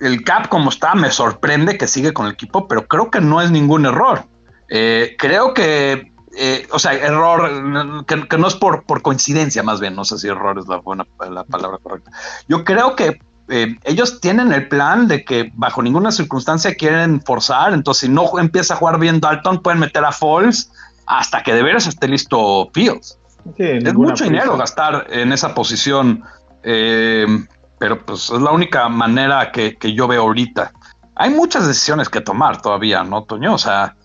El 0.00 0.22
Cap 0.22 0.48
como 0.48 0.70
está 0.70 0.94
me 0.94 1.10
sorprende 1.10 1.76
que 1.76 1.88
sigue 1.88 2.12
con 2.12 2.26
el 2.26 2.32
equipo, 2.32 2.68
pero 2.68 2.86
creo 2.86 3.10
que 3.10 3.20
no 3.20 3.42
es 3.42 3.50
ningún 3.50 3.84
error. 3.84 4.26
Eh, 4.68 5.16
creo 5.18 5.54
que, 5.54 6.12
eh, 6.36 6.68
o 6.70 6.78
sea, 6.78 6.92
error 6.92 8.04
que, 8.06 8.38
no 8.38 8.46
es 8.46 8.54
por, 8.54 8.84
por, 8.84 9.02
coincidencia, 9.02 9.64
más 9.64 9.80
bien, 9.80 9.96
no 9.96 10.04
sé 10.04 10.18
si 10.18 10.28
error 10.28 10.56
es 10.56 10.68
la 10.68 10.76
buena 10.76 11.04
la 11.30 11.42
palabra 11.42 11.78
correcta. 11.82 12.12
Yo 12.46 12.64
creo 12.64 12.94
que 12.94 13.18
eh, 13.48 13.76
ellos 13.84 14.20
tienen 14.20 14.52
el 14.52 14.68
plan 14.68 15.06
de 15.06 15.24
que 15.24 15.52
bajo 15.54 15.80
ninguna 15.82 16.10
circunstancia 16.10 16.74
quieren 16.74 17.20
forzar, 17.20 17.72
entonces 17.74 18.08
si 18.08 18.12
no 18.12 18.38
empieza 18.38 18.74
a 18.74 18.76
jugar 18.76 18.98
bien 18.98 19.20
Dalton, 19.20 19.62
pueden 19.62 19.78
meter 19.78 20.04
a 20.04 20.10
Falls 20.10 20.72
hasta 21.06 21.42
que 21.42 21.54
de 21.54 21.62
veras 21.62 21.86
esté 21.86 22.08
listo 22.08 22.68
Fields. 22.72 23.18
es 23.56 23.94
mucho 23.94 24.24
dinero 24.24 24.56
gastar 24.56 25.06
en 25.10 25.32
esa 25.32 25.54
posición, 25.54 26.24
eh, 26.64 27.26
pero 27.78 28.04
pues 28.04 28.30
es 28.30 28.40
la 28.40 28.50
única 28.50 28.88
manera 28.88 29.52
que, 29.52 29.76
yo 29.94 30.08
veo 30.08 30.22
ahorita. 30.22 30.72
Hay 31.14 31.30
muchas 31.30 31.68
decisiones 31.68 32.08
que 32.08 32.20
tomar 32.20 32.60
todavía, 32.60 33.04
¿no, 33.04 33.24
Toño? 33.24 33.54
O 33.54 33.58
sea, 33.58 33.96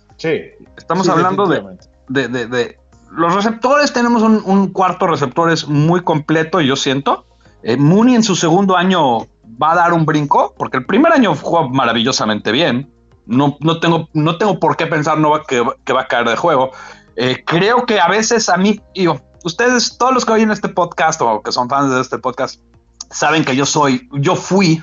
estamos 0.78 1.10
hablando 1.10 1.48
de, 1.48 2.28
de, 2.28 2.78
los 3.12 3.34
receptores, 3.34 3.92
tenemos 3.92 4.22
un, 4.22 4.42
un 4.46 4.72
cuarto 4.72 5.08
receptores 5.08 5.68
muy 5.68 6.04
completo, 6.04 6.62
yo 6.62 6.76
siento. 6.76 7.26
Eh, 7.64 7.78
Mooney 7.78 8.16
en 8.16 8.24
su 8.24 8.36
segundo 8.36 8.76
año 8.76 9.28
va 9.62 9.74
a 9.74 9.76
dar 9.76 9.94
un 9.94 10.06
brinco, 10.06 10.54
porque 10.58 10.78
el 10.78 10.86
primer 10.86 11.14
año 11.14 11.36
jugó 11.36 11.70
maravillosamente 11.70 12.52
bien. 12.52 12.92
No, 13.26 13.58
no, 13.60 13.80
tengo, 13.80 14.10
no 14.14 14.38
tengo 14.38 14.60
por 14.60 14.76
qué 14.76 14.88
pensar 14.88 15.18
no 15.18 15.32
va, 15.32 15.44
que, 15.44 15.62
va 15.62 16.02
a 16.02 16.08
caer 16.08 16.28
de 16.28 16.36
juego. 16.36 16.72
Eh, 17.16 17.44
creo 17.46 17.86
que 17.86 18.00
a 18.00 18.08
veces 18.08 18.50
a 18.50 18.58
mí, 18.58 18.82
digo, 18.94 19.22
ustedes, 19.44 19.98
todos 19.98 20.14
los 20.14 20.26
que 20.26 20.34
oyen 20.34 20.52
este 20.52 20.70
podcast 20.70 21.22
o 21.22 21.42
que 21.42 21.52
son 21.52 21.70
fans 21.70 21.94
de 21.94 22.02
este 22.02 22.18
podcast, 22.18 22.62
saben 23.10 23.44
que 23.46 23.56
yo 23.56 23.66
soy, 23.66 24.10
yo 24.14 24.36
fui 24.36 24.82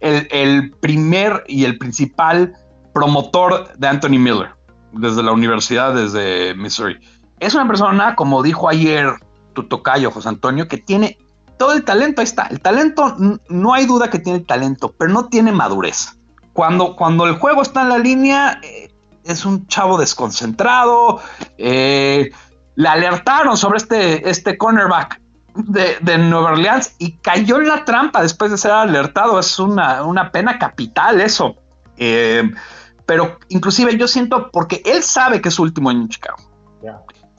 el, 0.00 0.28
el 0.30 0.72
primer 0.72 1.44
y 1.46 1.64
el 1.64 1.78
principal 1.78 2.52
promotor 2.92 3.76
de 3.78 3.88
Anthony 3.88 4.18
Miller 4.18 4.50
desde 4.92 5.22
la 5.22 5.32
universidad, 5.32 5.94
desde 5.94 6.54
Missouri. 6.54 6.98
Es 7.38 7.54
una 7.54 7.66
persona, 7.66 8.16
como 8.16 8.42
dijo 8.42 8.68
ayer 8.68 9.14
tu 9.54 9.64
tocayo, 9.64 10.10
José 10.10 10.28
Antonio, 10.28 10.68
que 10.68 10.78
tiene 10.78 11.18
todo 11.60 11.74
el 11.74 11.84
talento, 11.84 12.22
ahí 12.22 12.24
está. 12.24 12.46
El 12.46 12.62
talento, 12.62 13.14
no 13.50 13.74
hay 13.74 13.84
duda 13.84 14.08
que 14.08 14.18
tiene 14.18 14.40
talento, 14.40 14.94
pero 14.96 15.12
no 15.12 15.26
tiene 15.26 15.52
madurez. 15.52 16.16
Cuando, 16.54 16.96
cuando 16.96 17.26
el 17.26 17.34
juego 17.34 17.60
está 17.60 17.82
en 17.82 17.90
la 17.90 17.98
línea, 17.98 18.60
eh, 18.62 18.90
es 19.24 19.44
un 19.44 19.66
chavo 19.66 19.98
desconcentrado, 19.98 21.20
eh, 21.58 22.30
le 22.76 22.88
alertaron 22.88 23.58
sobre 23.58 23.76
este, 23.76 24.30
este 24.30 24.56
cornerback 24.56 25.20
de, 25.54 25.98
de, 26.00 26.16
Nueva 26.16 26.52
Orleans 26.52 26.94
y 26.98 27.18
cayó 27.18 27.58
en 27.58 27.68
la 27.68 27.84
trampa 27.84 28.22
después 28.22 28.50
de 28.50 28.56
ser 28.56 28.70
alertado. 28.70 29.38
Es 29.38 29.58
una, 29.58 30.02
una 30.02 30.32
pena 30.32 30.58
capital 30.58 31.20
eso. 31.20 31.56
Eh, 31.98 32.50
pero 33.04 33.38
inclusive 33.50 33.98
yo 33.98 34.08
siento, 34.08 34.50
porque 34.50 34.80
él 34.86 35.02
sabe 35.02 35.42
que 35.42 35.50
es 35.50 35.54
su 35.54 35.62
último 35.62 35.90
año 35.90 36.00
en 36.00 36.08
Chicago. 36.08 36.38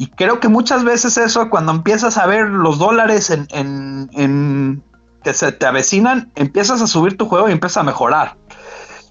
Y 0.01 0.07
creo 0.07 0.39
que 0.39 0.47
muchas 0.47 0.83
veces 0.83 1.15
eso, 1.17 1.51
cuando 1.51 1.71
empiezas 1.71 2.17
a 2.17 2.25
ver 2.25 2.47
los 2.47 2.79
dólares 2.79 3.29
en, 3.29 4.09
en, 4.11 4.81
que 5.23 5.31
se 5.31 5.51
te 5.51 5.67
avecinan, 5.67 6.31
empiezas 6.33 6.81
a 6.81 6.87
subir 6.87 7.17
tu 7.17 7.27
juego 7.27 7.47
y 7.47 7.51
empiezas 7.51 7.77
a 7.77 7.83
mejorar. 7.83 8.35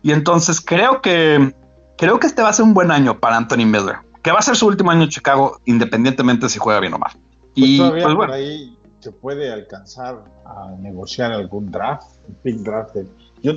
Y 0.03 0.11
entonces 0.11 0.61
creo 0.61 1.01
que 1.01 1.55
creo 1.97 2.19
que 2.19 2.27
este 2.27 2.43
va 2.43 2.49
a 2.49 2.53
ser 2.53 2.65
un 2.65 2.75
buen 2.75 2.91
año 2.91 3.21
para 3.21 3.37
Anthony 3.37 3.67
Miller, 3.67 3.99
que 4.21 4.33
va 4.33 4.41
a 4.41 4.43
ser 4.43 4.57
su 4.57 4.67
último 4.67 4.91
año 4.91 5.05
en 5.05 5.11
Chicago, 5.11 5.61
independientemente 5.65 6.49
si 6.49 6.59
juega 6.59 6.81
bien 6.81 6.95
o 6.95 6.99
mal. 6.99 7.13
Pues 7.13 7.53
y 7.55 7.79
todavía 7.79 8.05
pues, 8.07 8.17
por 8.17 8.31
ahí 8.33 8.77
se 8.99 9.13
puede 9.13 9.53
alcanzar 9.53 10.25
a 10.45 10.73
negociar 10.81 11.31
algún 11.31 11.71
draft, 11.71 12.09
un 12.27 12.35
pick 12.43 12.57
draft. 12.63 12.97
Yo 13.45 13.53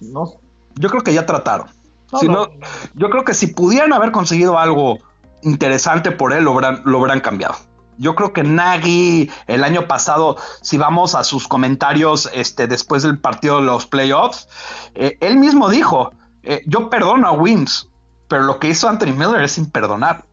no. 0.00 0.32
Yo 0.74 0.88
creo 0.88 1.04
que 1.04 1.14
ya 1.14 1.24
trataron. 1.26 1.68
No, 2.10 2.18
si 2.18 2.26
no, 2.26 2.48
yo 2.94 3.08
creo 3.08 3.24
que 3.24 3.34
si 3.34 3.46
pudieran 3.46 3.92
haber 3.92 4.10
conseguido 4.10 4.58
algo 4.58 4.98
interesante 5.42 6.10
por 6.10 6.32
él, 6.32 6.44
lo 6.44 6.52
habrán, 6.52 6.82
lo 6.84 6.98
habrán 6.98 7.20
cambiado. 7.20 7.54
Yo 7.98 8.14
creo 8.14 8.32
que 8.32 8.42
Nagy 8.42 9.30
el 9.46 9.64
año 9.64 9.86
pasado, 9.86 10.36
si 10.62 10.78
vamos 10.78 11.14
a 11.14 11.24
sus 11.24 11.46
comentarios 11.46 12.30
este, 12.34 12.66
después 12.66 13.02
del 13.02 13.20
partido 13.20 13.58
de 13.58 13.66
los 13.66 13.86
playoffs, 13.86 14.48
eh, 14.94 15.18
él 15.20 15.36
mismo 15.36 15.68
dijo, 15.68 16.10
eh, 16.42 16.62
yo 16.66 16.88
perdono 16.88 17.28
a 17.28 17.32
Wins, 17.32 17.90
pero 18.28 18.44
lo 18.44 18.58
que 18.58 18.70
hizo 18.70 18.88
Anthony 18.88 19.12
Miller 19.16 19.42
es 19.42 19.58
imperdonar. 19.58 20.24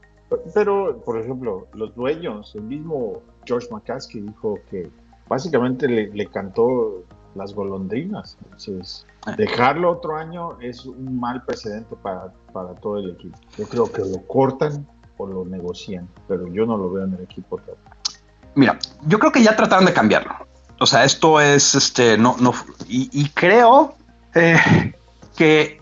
Pero, 0.54 1.02
por 1.04 1.20
ejemplo, 1.20 1.68
los 1.74 1.94
dueños, 1.96 2.54
el 2.56 2.64
mismo 2.64 3.22
George 3.46 3.68
McCaskey 3.72 4.22
dijo 4.22 4.60
que 4.70 4.90
básicamente 5.28 5.88
le, 5.88 6.28
cantó 6.28 7.04
las 7.36 7.54
golondrinas. 7.54 8.38
Entonces, 8.44 9.06
eh. 9.28 9.32
dejarlo 9.38 9.92
otro 9.92 10.16
año 10.16 10.60
es 10.62 10.86
un 10.86 11.20
mal 11.20 11.44
precedente 11.46 11.96
para, 12.02 12.32
para 12.54 12.74
todo 12.76 13.00
el 13.00 13.12
equipo. 13.12 13.38
Yo 13.58 13.68
creo 13.68 13.92
que 13.92 14.02
lo 14.02 14.26
cortan 14.28 14.88
o 15.20 15.28
lo 15.28 15.46
negocian, 15.46 16.08
pero 16.28 16.48
yo 16.48 16.66
no 16.66 16.78
lo 16.78 16.90
veo 16.92 17.06
en 17.06 17.14
el 17.14 17.22
equipo 17.22 17.60
Mira, 18.56 18.80
yo 19.06 19.20
creo 19.20 19.32
que 19.32 19.44
ya 19.44 19.56
trataron 19.56 19.86
de 19.86 19.94
cambiarlo. 19.94 20.34
O 20.80 20.86
sea, 20.86 21.04
esto 21.04 21.42
es, 21.42 21.76
este, 21.76 22.18
no, 22.18 22.38
no, 22.40 22.54
y, 22.88 23.30
creo 23.30 23.96
eh, 24.34 24.94
que 25.36 25.82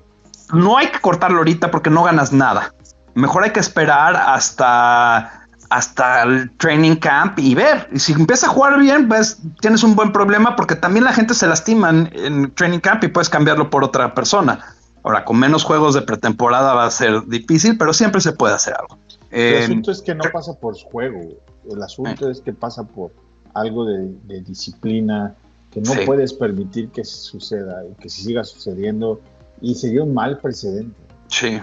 no 0.52 0.78
hay 0.78 0.88
que 0.88 1.00
cortarlo 1.00 1.38
ahorita 1.38 1.70
porque 1.70 1.92
no 1.92 2.04
ganas 2.04 2.34
nada. 2.34 2.74
Mejor 3.14 3.44
hay 3.44 3.52
que 3.52 3.60
esperar 3.60 4.16
hasta 4.16 5.44
hasta 5.70 6.24
el 6.24 6.56
training 6.58 6.96
camp 6.96 7.38
y 7.40 7.54
ver. 7.54 7.90
Y 7.92 8.00
si 8.00 8.14
empieza 8.14 8.48
a 8.48 8.50
jugar 8.50 8.80
bien, 8.80 9.08
pues 9.08 9.38
tienes 9.60 9.84
un 9.84 9.96
buen 9.96 10.14
problema 10.14 10.56
porque 10.56 10.76
también 10.76 11.04
la 11.04 11.12
gente 11.12 11.34
se 11.34 11.46
lastima 11.46 11.90
en, 11.90 12.10
en, 12.14 12.52
training 12.56 12.80
camp 12.80 13.04
y 13.04 13.10
puedes 13.10 13.30
cambiarlo 13.30 13.70
por 13.70 13.84
otra 13.84 14.14
persona. 14.14 14.60
Ahora, 15.04 15.26
con 15.26 15.38
menos 15.38 15.64
juegos 15.64 15.94
de 15.94 16.02
pretemporada 16.02 16.74
va 16.74 16.86
a 16.86 16.92
ser 16.92 17.26
difícil, 17.28 17.78
pero 17.78 17.94
siempre 17.94 18.22
se 18.22 18.32
puede 18.32 18.56
hacer 18.56 18.76
algo. 18.80 18.98
El 19.32 19.54
eh, 19.54 19.64
asunto 19.64 19.92
es 19.92 20.02
que 20.02 20.16
no 20.16 20.24
pasa 20.32 20.54
por 20.54 20.76
juego, 20.80 21.22
el 21.70 21.82
asunto 21.82 22.30
eh. 22.30 22.32
es 22.32 22.42
que 22.42 22.54
pasa 22.54 22.84
por 22.84 23.12
algo 23.54 23.86
de, 23.86 24.42
disciplina 24.42 25.36
que 25.72 25.82
no 25.82 25.94
puedes 26.06 26.34
permitir 26.34 26.90
que 26.90 27.04
suceda 27.04 27.84
y 27.86 28.02
que 28.02 28.10
siga 28.10 28.44
sucediendo 28.44 29.20
y 29.62 29.76
sería 29.76 30.04
un 30.04 30.14
mal 30.14 30.38
precedente. 30.40 30.96
Sí. 31.28 31.60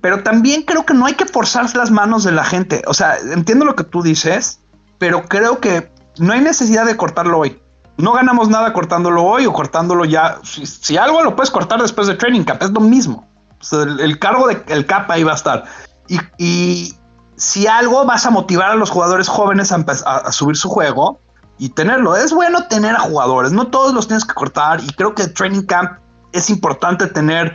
Pero 0.00 0.22
también 0.22 0.62
creo 0.62 0.86
que 0.86 0.94
no 0.94 1.06
hay 1.06 1.14
que 1.14 1.26
forzar 1.26 1.74
las 1.76 1.90
manos 1.90 2.24
de 2.24 2.32
la 2.32 2.44
gente. 2.44 2.82
O 2.86 2.94
sea, 2.94 3.18
entiendo 3.18 3.64
lo 3.64 3.74
que 3.74 3.84
tú 3.84 4.02
dices, 4.02 4.60
pero 4.98 5.24
creo 5.24 5.60
que 5.60 5.90
no 6.18 6.32
hay 6.32 6.40
necesidad 6.40 6.86
de 6.86 6.96
cortarlo 6.96 7.38
hoy. 7.38 7.60
No 7.98 8.12
ganamos 8.12 8.48
nada 8.48 8.72
cortándolo 8.72 9.24
hoy 9.24 9.46
o 9.46 9.52
cortándolo 9.52 10.04
ya. 10.04 10.38
Si, 10.42 10.96
algo 10.96 11.22
lo 11.22 11.34
puedes 11.34 11.50
cortar 11.50 11.80
después 11.80 12.06
de 12.06 12.14
Training 12.14 12.44
Cap, 12.44 12.62
es 12.62 12.70
lo 12.70 12.80
mismo. 12.80 13.26
el, 13.72 14.18
cargo 14.18 14.48
del 14.48 14.86
cap 14.86 15.10
ahí 15.10 15.24
va 15.24 15.32
a 15.32 15.36
estar. 15.36 15.64
Y, 16.08 16.94
si 17.36 17.66
algo 17.66 18.06
vas 18.06 18.24
a 18.24 18.30
motivar 18.30 18.70
a 18.70 18.74
los 18.76 18.88
jugadores 18.88 19.28
jóvenes 19.28 19.70
a, 19.70 20.32
subir 20.32 20.56
su 20.56 20.70
juego 20.70 21.20
y 21.58 21.68
tenerlo. 21.68 22.16
Es 22.16 22.32
bueno 22.32 22.66
tener 22.66 22.94
a 22.94 23.00
jugadores, 23.00 23.52
no 23.52 23.66
todos 23.66 23.92
los 23.92 24.06
tienes 24.06 24.24
que 24.24 24.32
cortar 24.32 24.80
y 24.82 24.86
creo 24.94 25.14
que 25.14 25.26
training 25.26 25.62
camp 25.62 25.98
es 26.32 26.48
importante 26.48 27.06
tener 27.06 27.54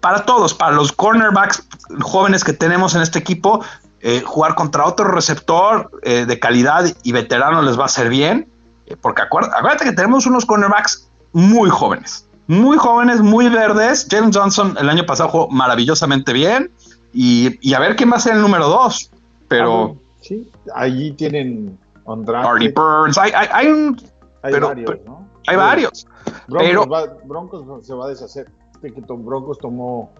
para 0.00 0.24
todos, 0.24 0.54
para 0.54 0.72
los 0.72 0.92
cornerbacks 0.92 1.62
jóvenes 2.00 2.42
que 2.42 2.52
tenemos 2.52 2.94
en 2.94 3.02
este 3.02 3.18
equipo, 3.18 3.62
eh, 4.00 4.22
jugar 4.24 4.54
contra 4.54 4.86
otro 4.86 5.08
receptor 5.08 5.90
eh, 6.02 6.24
de 6.26 6.38
calidad 6.38 6.86
y 7.02 7.12
veterano 7.12 7.62
les 7.62 7.78
va 7.78 7.82
a 7.82 7.86
hacer 7.86 8.08
bien, 8.08 8.50
eh, 8.86 8.96
porque 8.96 9.22
acuérdate 9.22 9.84
que 9.84 9.92
tenemos 9.92 10.26
unos 10.26 10.46
cornerbacks 10.46 11.08
muy 11.32 11.68
jóvenes, 11.70 12.26
muy 12.46 12.78
jóvenes, 12.78 13.20
muy 13.20 13.48
verdes. 13.48 14.08
Jalen 14.10 14.32
Johnson 14.32 14.76
el 14.80 14.88
año 14.88 15.04
pasado 15.06 15.28
jugó 15.28 15.48
maravillosamente 15.50 16.32
bien. 16.32 16.72
Y, 17.12 17.74
a 17.74 17.80
ver 17.80 17.96
quién 17.96 18.10
va 18.10 18.16
a 18.16 18.20
ser 18.20 18.36
el 18.36 18.42
número 18.42 18.68
dos. 18.68 19.10
Pero. 19.48 19.96
Ah, 19.96 20.18
sí, 20.20 20.50
allí 20.74 21.12
tienen 21.12 21.78
Hardy 22.06 22.68
Burns. 22.68 23.18
Hay, 23.18 23.32
hay, 23.34 23.48
hay, 23.52 23.66
un, 23.68 24.00
hay 24.42 24.52
varios, 24.58 24.98
¿no? 25.06 25.28
Hay 25.46 25.56
varios. 25.56 26.06
Broncos, 26.48 26.88
va, 26.90 27.06
Broncos 27.24 27.86
se 27.86 27.94
va 27.94 28.06
a 28.06 28.08
deshacer. 28.08 28.50
Broncos 28.82 29.58
tomó 29.58 30.10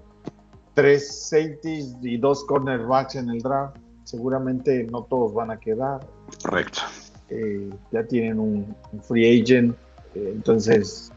tres 0.75 1.29
safeties 1.29 1.97
y 2.03 2.17
dos 2.17 2.45
cornerbacks 2.45 3.15
en 3.15 3.31
el 3.31 3.41
draft. 3.41 3.77
Seguramente 4.05 4.87
no 4.91 5.03
todos 5.05 5.33
van 5.35 5.51
a 5.51 5.59
quedar. 5.59 6.01
Correcto. 6.43 6.81
Eh, 7.29 7.71
ya 7.93 8.05
tienen 8.05 8.41
un, 8.41 8.77
free 9.03 9.43
agent. 9.43 9.77
Eh, 10.15 10.33
entonces. 10.35 11.13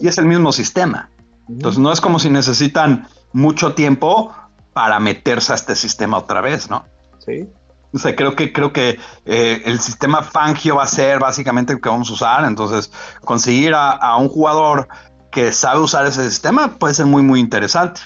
Y 0.00 0.08
es 0.08 0.18
el 0.18 0.26
mismo 0.26 0.52
sistema. 0.52 1.10
Entonces 1.48 1.78
no 1.78 1.92
es 1.92 2.00
como 2.00 2.18
si 2.18 2.30
necesitan 2.30 3.06
mucho 3.32 3.74
tiempo 3.74 4.32
para 4.72 5.00
meterse 5.00 5.52
a 5.52 5.56
este 5.56 5.74
sistema 5.76 6.18
otra 6.18 6.40
vez, 6.40 6.70
¿no? 6.70 6.84
Sí. 7.18 7.48
O 7.92 7.98
sea, 7.98 8.14
creo 8.14 8.36
que, 8.36 8.52
creo 8.52 8.72
que 8.72 9.00
eh, 9.24 9.62
el 9.64 9.80
sistema 9.80 10.22
Fangio 10.22 10.76
va 10.76 10.84
a 10.84 10.88
ser 10.88 11.18
básicamente 11.18 11.72
el 11.72 11.80
que 11.80 11.88
vamos 11.88 12.10
a 12.10 12.12
usar. 12.12 12.44
Entonces, 12.44 12.92
conseguir 13.24 13.74
a, 13.74 14.16
un 14.16 14.28
jugador 14.28 14.88
que 15.30 15.52
sabe 15.52 15.80
usar 15.80 16.06
ese 16.06 16.28
sistema 16.28 16.76
puede 16.78 16.94
ser 16.94 17.06
muy, 17.06 17.22
muy 17.22 17.40
interesante. 17.40 18.02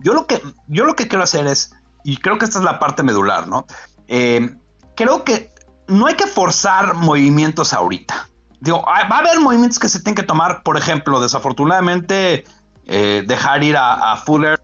Yo 0.00 0.14
lo 0.14 0.26
que, 0.26 0.40
yo 0.68 0.84
lo 0.84 0.94
que 0.94 1.08
quiero 1.08 1.24
hacer 1.24 1.46
es, 1.46 1.72
y 2.04 2.16
creo 2.18 2.38
que 2.38 2.44
esta 2.44 2.58
es 2.58 2.64
la 2.64 2.78
parte 2.78 3.02
medular, 3.02 3.48
¿no? 3.48 3.66
Eh, 4.06 4.56
creo 4.94 5.24
que 5.24 5.52
no 5.88 6.06
hay 6.06 6.14
que 6.14 6.26
forzar 6.26 6.94
movimientos 6.94 7.72
ahorita. 7.72 8.28
Digo, 8.60 8.82
va 8.82 9.16
a 9.16 9.18
haber 9.18 9.40
movimientos 9.40 9.78
que 9.78 9.88
se 9.88 10.00
tienen 10.00 10.14
que 10.14 10.22
tomar, 10.22 10.62
por 10.62 10.76
ejemplo, 10.76 11.20
desafortunadamente, 11.20 12.44
eh, 12.86 13.22
dejar 13.26 13.62
ir 13.62 13.76
a 13.76 14.16
Fuller 14.24 14.57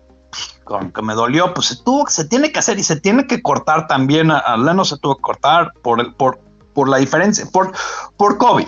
con 0.64 0.92
que 0.92 1.02
me 1.02 1.14
dolió, 1.14 1.54
pues 1.54 1.68
se 1.68 1.76
tuvo, 1.76 2.08
se 2.08 2.24
tiene 2.24 2.52
que 2.52 2.58
hacer 2.58 2.78
y 2.78 2.82
se 2.82 3.00
tiene 3.00 3.26
que 3.26 3.42
cortar 3.42 3.86
también. 3.86 4.30
A, 4.30 4.56
Leno 4.56 4.84
se 4.84 4.98
tuvo 4.98 5.16
que 5.16 5.22
cortar 5.22 5.72
por, 5.82 6.00
el, 6.00 6.14
por, 6.14 6.40
por 6.72 6.88
la 6.88 6.98
diferencia, 6.98 7.46
por, 7.52 7.72
por 8.16 8.38
COVID. 8.38 8.66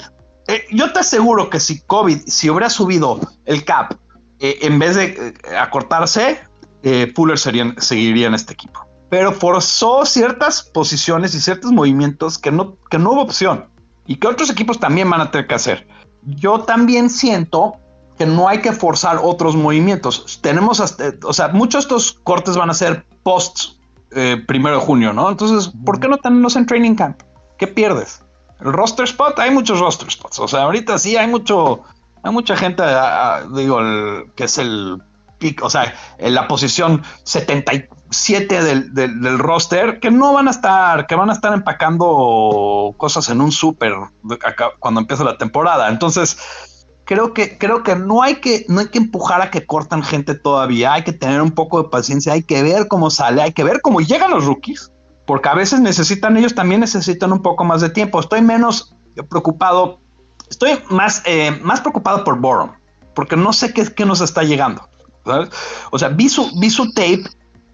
Eh, 0.49 0.65
yo 0.71 0.93
te 0.93 1.01
aseguro 1.01 1.51
que 1.51 1.59
si 1.61 1.81
COVID, 1.81 2.21
si 2.27 2.49
hubiera 2.51 2.71
subido 2.71 3.19
el 3.45 3.65
cap 3.65 3.95
eh, 4.39 4.59
en 4.63 4.79
vez 4.79 4.95
de 4.95 5.05
eh, 5.05 5.57
acortarse, 5.57 6.41
Fuller 7.17 7.37
seguiría 7.37 8.29
en 8.29 8.35
este 8.35 8.53
equipo. 8.53 8.87
Pero 9.11 9.33
forzó 9.33 10.05
ciertas 10.05 10.63
posiciones 10.63 11.35
y 11.35 11.41
ciertos 11.41 11.73
movimientos 11.73 12.39
que 12.39 12.53
no, 12.53 12.77
que 12.89 12.99
no 12.99 13.11
hubo 13.11 13.23
opción 13.23 13.67
y 14.07 14.17
que 14.17 14.29
otros 14.29 14.51
equipos 14.51 14.79
también 14.79 15.11
van 15.11 15.21
a 15.21 15.31
tener 15.33 15.49
que 15.49 15.57
hacer. 15.57 15.89
Yo 16.23 16.61
también 16.61 17.11
siento 17.11 17.81
que 18.19 18.27
no 18.27 18.49
hay 18.49 18.61
que 18.61 18.73
forzar 18.73 19.21
otros 19.23 19.57
movimientos. 19.57 20.39
Tenemos, 20.43 20.81
o 20.81 21.33
sea, 21.33 21.49
muchos 21.49 21.85
de 21.85 21.97
estos 21.97 22.13
cortes 22.13 22.57
van 22.57 22.71
a 22.71 22.75
ser 22.75 23.07
post 23.23 23.77
eh, 24.13 24.43
primero 24.47 24.77
de 24.77 24.83
junio, 24.83 25.13
¿no? 25.13 25.29
Entonces, 25.29 25.73
¿por 25.85 26.01
qué 26.01 26.09
no 26.09 26.19
tenerlos 26.19 26.57
en 26.57 26.67
training 26.67 26.95
camp? 26.95 27.23
¿Qué 27.59 27.67
pierdes? 27.67 28.23
El 28.61 28.73
roster 28.73 29.05
spot, 29.05 29.39
hay 29.39 29.51
muchos 29.51 29.81
roster 29.81 30.11
spots. 30.11 30.39
O 30.39 30.49
sea, 30.49 30.63
ahorita 30.63 30.99
sí 30.99 31.17
hay 31.17 31.27
mucho, 31.27 31.83
hay 32.23 32.33
mucha 32.33 32.57
gente, 32.57 32.83
digo, 33.55 33.81
que 34.35 34.45
es 34.45 34.59
el 34.59 35.03
pick, 35.39 35.63
o 35.63 35.69
sea, 35.69 35.95
en 36.19 36.35
la 36.35 36.49
posición 36.49 37.03
77 37.25 38.65
del, 38.65 38.95
del, 38.95 39.39
roster, 39.39 40.01
que 40.01 40.11
no 40.11 40.33
van 40.33 40.49
a 40.49 40.53
estar, 40.53 41.07
que 41.07 41.15
van 41.15 41.29
a 41.29 41.35
estar 41.35 41.53
empacando 41.53 42.95
cosas 42.97 43.29
en 43.29 43.41
un 43.43 43.53
súper 43.53 43.93
cuando 44.79 45.01
empieza 45.01 45.25
la 45.25 45.37
temporada. 45.37 45.89
Entonces, 45.89 46.76
creo 47.07 47.33
que, 47.33 47.57
creo 47.57 47.83
que 47.83 47.95
no 47.95 48.23
hay 48.23 48.37
que, 48.37 48.67
no 48.69 48.81
hay 48.81 48.89
que 48.89 48.99
empujar 48.99 49.41
a 49.41 49.51
que 49.51 49.65
cortan 49.65 50.03
gente 50.03 50.35
todavía, 50.35 50.93
hay 50.93 51.05
que 51.05 51.13
tener 51.13 51.41
un 51.41 51.53
poco 51.53 51.83
de 51.83 51.89
paciencia, 51.89 52.35
hay 52.35 52.43
que 52.43 52.63
ver 52.63 52.89
cómo 52.89 53.11
sale, 53.11 53.41
hay 53.41 53.53
que 53.53 53.65
ver 53.65 53.81
cómo 53.81 54.01
llegan 54.01 54.33
los 54.33 54.45
rookies, 54.45 54.91
porque 55.25 55.49
a 55.49 55.55
veces 55.55 55.81
necesitan, 55.81 56.37
ellos 56.37 56.55
también 56.55 56.81
necesitan 56.81 57.33
un 57.33 57.43
poco 57.43 57.65
más 57.65 57.81
de 57.81 57.91
tiempo. 57.91 58.21
Estoy 58.21 58.43
menos 58.43 58.93
preocupado, 59.31 59.99
estoy 60.51 60.79
más, 60.91 61.23
eh, 61.27 61.53
más 61.63 61.81
preocupado 61.81 62.25
por 62.25 62.41
Borom, 62.41 62.73
porque 63.15 63.37
no 63.37 63.53
sé 63.53 63.73
qué, 63.73 63.87
qué 63.95 64.05
nos 64.05 64.21
está 64.21 64.43
llegando. 64.43 64.89
O 65.91 65.99
sea, 65.99 66.09
vi 66.09 66.29
su, 66.29 66.51
vi 66.59 66.71
su 66.71 66.93
tape, 66.93 67.25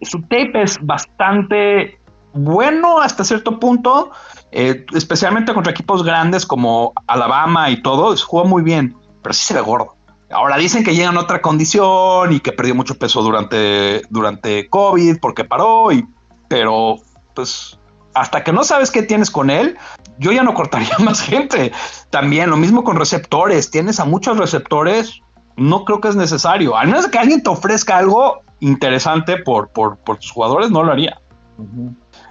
su 0.03 0.21
tape 0.23 0.63
es 0.63 0.79
bastante 0.81 1.99
bueno 2.35 3.01
hasta 3.01 3.25
cierto 3.25 3.59
punto, 3.59 4.11
eh, 4.51 4.85
especialmente 4.95 5.55
contra 5.55 5.73
equipos 5.73 6.03
grandes 6.03 6.45
como 6.45 6.93
Alabama 7.07 7.71
y 7.71 7.83
todo, 7.83 8.15
jugó 8.17 8.45
muy 8.45 8.63
bien, 8.63 8.95
pero 9.23 9.33
sí 9.33 9.45
se 9.45 9.55
ve 9.55 9.61
gordo. 9.61 9.95
Ahora 10.31 10.57
dicen 10.57 10.83
que 10.83 10.95
llega 10.95 11.11
en 11.11 11.17
otra 11.19 11.43
condición 11.43 12.33
y 12.33 12.41
que 12.41 12.53
perdió 12.53 12.75
mucho 12.75 12.99
peso 12.99 13.23
durante, 13.23 14.03
durante 14.09 14.69
COVID 14.69 15.19
porque 15.21 15.45
paró, 15.45 15.93
y, 15.93 16.07
pero 16.49 16.97
pues 17.35 17.79
hasta 18.15 18.45
que 18.45 18.53
no 18.53 18.65
sabes 18.65 18.91
qué 18.91 19.03
tienes 19.03 19.31
con 19.31 19.51
él, 19.51 19.77
yo 20.19 20.33
ya 20.33 20.43
no 20.43 20.55
cortaría 20.55 20.97
más 21.05 21.21
gente. 21.21 21.73
También 22.11 22.51
lo 22.51 22.57
mismo 22.57 22.85
con 22.85 22.97
receptores, 22.97 23.71
tienes 23.71 24.01
a 24.01 24.05
muchos 24.05 24.39
receptores, 24.39 25.21
no 25.57 25.85
creo 25.85 26.01
que 26.01 26.09
es 26.09 26.17
necesario. 26.17 26.77
Al 26.77 26.89
menos 26.89 27.09
que 27.09 27.19
alguien 27.19 27.43
te 27.43 27.51
ofrezca 27.51 27.99
algo 27.99 28.41
interesante 28.61 29.39
por, 29.39 29.69
por, 29.69 29.99
tus 30.19 30.31
jugadores, 30.31 30.71
no 30.71 30.83
lo 30.83 30.93
haría. 30.93 31.21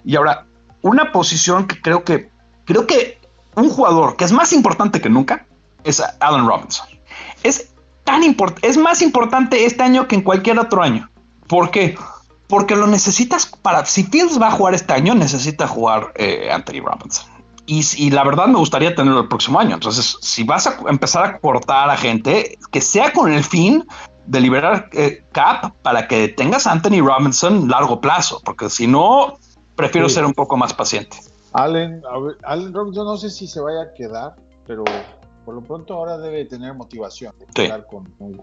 Y 0.03 0.15
ahora, 0.15 0.45
una 0.81 1.11
posición 1.11 1.67
que 1.67 1.79
creo 1.81 2.03
que, 2.03 2.29
creo 2.65 2.87
que 2.87 3.19
un 3.55 3.69
jugador 3.69 4.15
que 4.15 4.25
es 4.25 4.31
más 4.31 4.53
importante 4.53 5.01
que 5.01 5.09
nunca 5.09 5.45
es 5.83 6.01
Allen 6.19 6.47
Robinson. 6.47 6.87
Es 7.43 7.71
tan 8.03 8.23
importante, 8.23 8.67
es 8.67 8.77
más 8.77 9.01
importante 9.01 9.65
este 9.65 9.83
año 9.83 10.07
que 10.07 10.15
en 10.15 10.21
cualquier 10.21 10.59
otro 10.59 10.83
año. 10.83 11.09
¿Por 11.47 11.71
qué? 11.71 11.97
Porque 12.47 12.75
lo 12.75 12.87
necesitas 12.87 13.45
para, 13.45 13.85
si 13.85 14.03
Fields 14.03 14.41
va 14.41 14.47
a 14.47 14.51
jugar 14.51 14.73
este 14.73 14.93
año, 14.93 15.15
necesita 15.15 15.67
jugar 15.67 16.11
eh, 16.15 16.49
Anthony 16.51 16.81
Robinson. 16.83 17.31
Y, 17.67 18.09
la 18.09 18.25
verdad 18.25 18.47
me 18.47 18.57
gustaría 18.57 18.93
tenerlo 18.95 19.21
el 19.21 19.27
próximo 19.29 19.57
año. 19.57 19.75
Entonces, 19.75 20.17
si 20.19 20.43
vas 20.43 20.67
a 20.67 20.77
empezar 20.87 21.23
a 21.23 21.37
cortar 21.39 21.89
a 21.89 21.95
gente, 21.95 22.57
que 22.69 22.81
sea 22.81 23.13
con 23.13 23.31
el 23.31 23.45
fin 23.45 23.87
de 24.25 24.41
liberar 24.41 24.89
eh, 24.91 25.23
cap 25.31 25.73
para 25.81 26.05
que 26.07 26.27
tengas 26.27 26.67
a 26.67 26.73
Anthony 26.73 26.99
Robinson 27.01 27.69
largo 27.69 28.01
plazo, 28.01 28.41
porque 28.43 28.69
si 28.69 28.87
no, 28.87 29.37
prefiero 29.75 30.09
ser 30.09 30.25
un 30.25 30.33
poco 30.33 30.57
más 30.57 30.73
paciente. 30.73 31.17
Allen, 31.53 32.01
Allen 32.43 32.73
Robinson 32.73 33.05
no 33.05 33.15
sé 33.15 33.29
si 33.29 33.47
se 33.47 33.61
vaya 33.61 33.83
a 33.83 33.93
quedar, 33.93 34.35
pero 34.67 34.83
por 35.45 35.55
lo 35.55 35.61
pronto 35.61 35.95
ahora 35.95 36.17
debe 36.17 36.45
tener 36.45 36.73
motivación. 36.73 37.33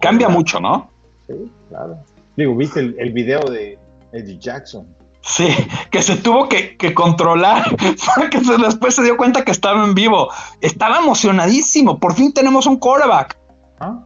Cambia 0.01 0.29
mucho, 0.29 0.61
¿no? 0.61 0.91
Sí, 1.27 1.35
claro. 1.69 1.99
Digo, 2.37 2.57
viste 2.57 2.81
el 2.81 3.13
video 3.13 3.41
de 3.41 3.79
Eddie 4.13 4.39
Jackson. 4.39 4.87
Sí, 5.21 5.49
que 5.91 6.01
se 6.01 6.17
tuvo 6.17 6.49
que, 6.49 6.77
controlar 6.95 7.77
porque 8.17 8.41
después 8.41 8.95
se 8.95 9.03
dio 9.03 9.17
cuenta 9.17 9.45
que 9.45 9.51
estaba 9.51 9.85
en 9.85 9.95
vivo. 9.95 10.31
Estaba 10.61 10.99
emocionadísimo. 10.99 11.99
Por 11.99 12.15
fin 12.15 12.33
tenemos 12.33 12.67
un 12.67 12.79
quarterback. 12.79 13.39
Ah. 13.81 14.05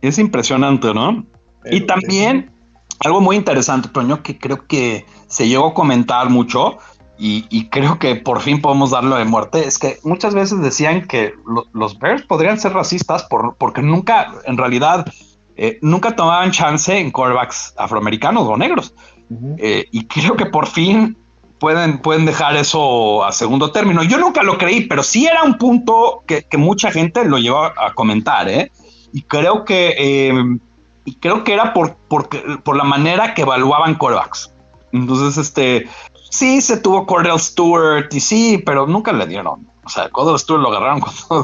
Es 0.00 0.18
impresionante, 0.18 0.92
¿no? 0.94 1.26
y 1.70 1.82
también 1.82 2.50
algo 3.00 3.20
muy 3.20 3.36
interesante, 3.36 3.88
Toño, 3.88 4.22
que 4.22 4.38
creo 4.38 4.66
que 4.66 5.06
se 5.26 5.48
llegó 5.48 5.68
a 5.68 5.74
comentar 5.74 6.30
mucho 6.30 6.78
y, 7.20 7.68
creo 7.68 7.98
que 7.98 8.14
por 8.14 8.40
fin 8.40 8.60
podemos 8.60 8.90
darlo 8.90 9.16
de 9.16 9.24
muerte. 9.24 9.66
Es 9.66 9.78
que 9.78 9.98
muchas 10.04 10.34
veces 10.34 10.60
decían 10.60 11.06
que 11.08 11.34
los 11.72 11.98
Bears 11.98 12.22
podrían 12.22 12.60
ser 12.60 12.72
racistas 12.72 13.24
por, 13.24 13.56
porque 13.56 13.82
nunca, 13.82 14.32
en 14.44 14.56
realidad, 14.56 15.04
eh, 15.56 15.78
nunca 15.82 16.14
tomaban 16.14 16.52
chance 16.52 16.96
en 16.96 17.10
quarterbacks 17.10 17.74
afroamericanos 17.76 18.46
o 18.46 18.56
negros. 18.56 18.94
Eh, 19.58 19.86
y 19.90 20.06
creo 20.06 20.36
que 20.36 20.46
por 20.46 20.68
fin 20.68 21.16
pueden, 21.58 21.98
pueden 21.98 22.24
dejar 22.24 22.56
eso 22.56 23.24
a 23.24 23.32
segundo 23.32 23.72
término. 23.72 24.04
Yo 24.04 24.18
nunca 24.18 24.44
lo 24.44 24.56
creí, 24.56 24.86
pero 24.86 25.02
sí 25.02 25.26
era 25.26 25.42
un 25.42 25.58
punto 25.58 26.22
que, 26.24 26.46
mucha 26.56 26.92
gente 26.92 27.24
lo 27.24 27.38
llevó 27.38 27.64
a, 27.64 27.94
comentar, 27.94 28.48
¿eh? 28.48 28.70
Y 29.12 29.22
creo 29.22 29.64
que, 29.64 29.94
eh, 29.98 30.58
y 31.04 31.14
creo 31.16 31.42
que 31.42 31.54
era 31.54 31.72
por, 31.72 31.96
por, 31.96 32.28
por 32.62 32.76
la 32.76 32.84
manera 32.84 33.34
que 33.34 33.42
evaluaban 33.42 33.96
callbacks. 33.96 34.52
Entonces, 34.92 35.36
este, 35.36 35.88
sí 36.30 36.60
se 36.60 36.78
tuvo 36.78 37.06
Cordell 37.06 37.38
Stewart 37.38 38.12
y 38.12 38.20
sí, 38.20 38.62
pero 38.64 38.86
nunca 38.86 39.12
le 39.12 39.26
dieron. 39.26 39.68
O 39.84 39.88
sea, 39.88 40.08
Cordell 40.10 40.38
Stewart 40.38 40.62
lo 40.62 40.68
agarraron 40.68 41.00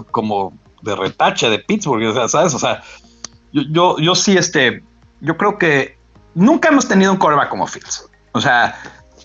como, 0.11 0.53
de 0.83 0.95
retache 0.95 1.49
de 1.49 1.59
Pittsburgh, 1.59 2.07
o 2.09 2.13
sea, 2.15 2.29
¿sabes? 2.29 2.55
O 2.55 2.59
sea, 2.59 2.83
yo, 3.53 3.63
yo, 3.71 3.99
yo 3.99 4.15
sí, 4.15 4.37
este, 4.37 4.85
yo 5.21 5.37
creo 5.37 5.59
que 5.59 5.97
nunca 6.35 6.69
hemos 6.69 6.87
tenido 6.87 7.13
un 7.13 7.19
coreback 7.19 7.49
como 7.49 7.67
Fields. 7.67 8.09
O 8.33 8.41
sea, 8.41 8.77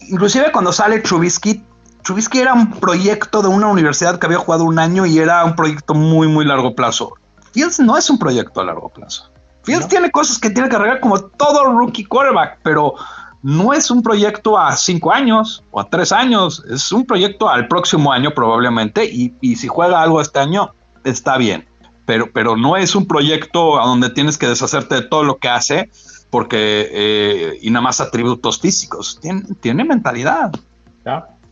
inclusive 0.08 0.52
cuando 0.52 0.72
sale 0.72 1.00
Trubisky, 1.00 1.64
Trubisky 2.04 2.40
era 2.40 2.54
un 2.54 2.72
proyecto 2.72 3.42
de 3.42 3.50
una 3.50 3.68
universidad 3.68 4.18
que 4.20 4.26
había 4.26 4.38
jugado 4.38 4.64
un 4.64 4.80
año 4.80 5.06
y 5.06 5.20
era 5.20 5.44
un 5.44 5.56
proyecto 5.56 5.94
muy, 5.94 6.28
muy 6.28 6.46
largo 6.46 6.74
plazo. 6.74 7.14
Fields 7.52 7.80
no 7.80 7.98
es 7.98 8.10
un 8.10 8.18
proyecto 8.18 8.62
a 8.62 8.66
largo 8.66 8.90
plazo. 8.90 9.30
Fields 9.64 9.88
tiene 9.88 10.10
cosas 10.12 10.40
que 10.40 10.50
tiene 10.50 10.70
que 10.70 10.76
arreglar 10.78 11.00
como 11.02 11.20
todo 11.20 11.66
rookie 11.66 12.06
quarterback, 12.06 12.60
pero 12.64 12.96
no 13.42 13.74
es 13.74 13.90
un 13.90 14.02
proyecto 14.02 14.58
a 14.58 14.76
cinco 14.76 15.12
años 15.12 15.64
o 15.72 15.80
a 15.80 15.90
tres 15.90 16.12
años, 16.12 16.64
es 16.70 16.92
un 16.92 17.06
proyecto 17.06 17.50
al 17.50 17.68
próximo 17.68 18.12
año 18.12 18.32
probablemente 18.32 19.06
y, 19.06 19.34
y 19.42 19.56
si 19.56 19.68
juega 19.68 20.02
algo 20.02 20.22
este 20.22 20.40
año 20.40 20.72
está 21.04 21.38
bien, 21.38 21.68
pero, 22.06 22.32
pero 22.32 22.58
no 22.58 22.76
es 22.76 22.96
un 22.96 23.08
proyecto 23.08 23.80
a 23.80 23.86
donde 23.86 24.10
tienes 24.10 24.38
que 24.38 24.48
deshacerte 24.48 24.96
de 24.96 25.02
todo 25.04 25.24
lo 25.24 25.38
que 25.38 25.50
hace 25.50 25.90
porque 26.30 26.90
eh, 26.92 27.60
y 27.62 27.70
nada 27.72 27.82
más 27.82 28.02
atributos 28.02 28.60
físicos, 28.60 29.20
tiene, 29.22 29.44
tiene 29.60 29.84
mentalidad. 29.84 30.52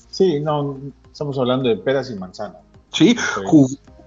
Sí, 0.09 0.39
no, 0.39 0.77
estamos 1.11 1.37
hablando 1.39 1.69
de 1.69 1.77
peras 1.77 2.11
y 2.11 2.15
manzanas. 2.15 2.57
Sí, 2.91 3.15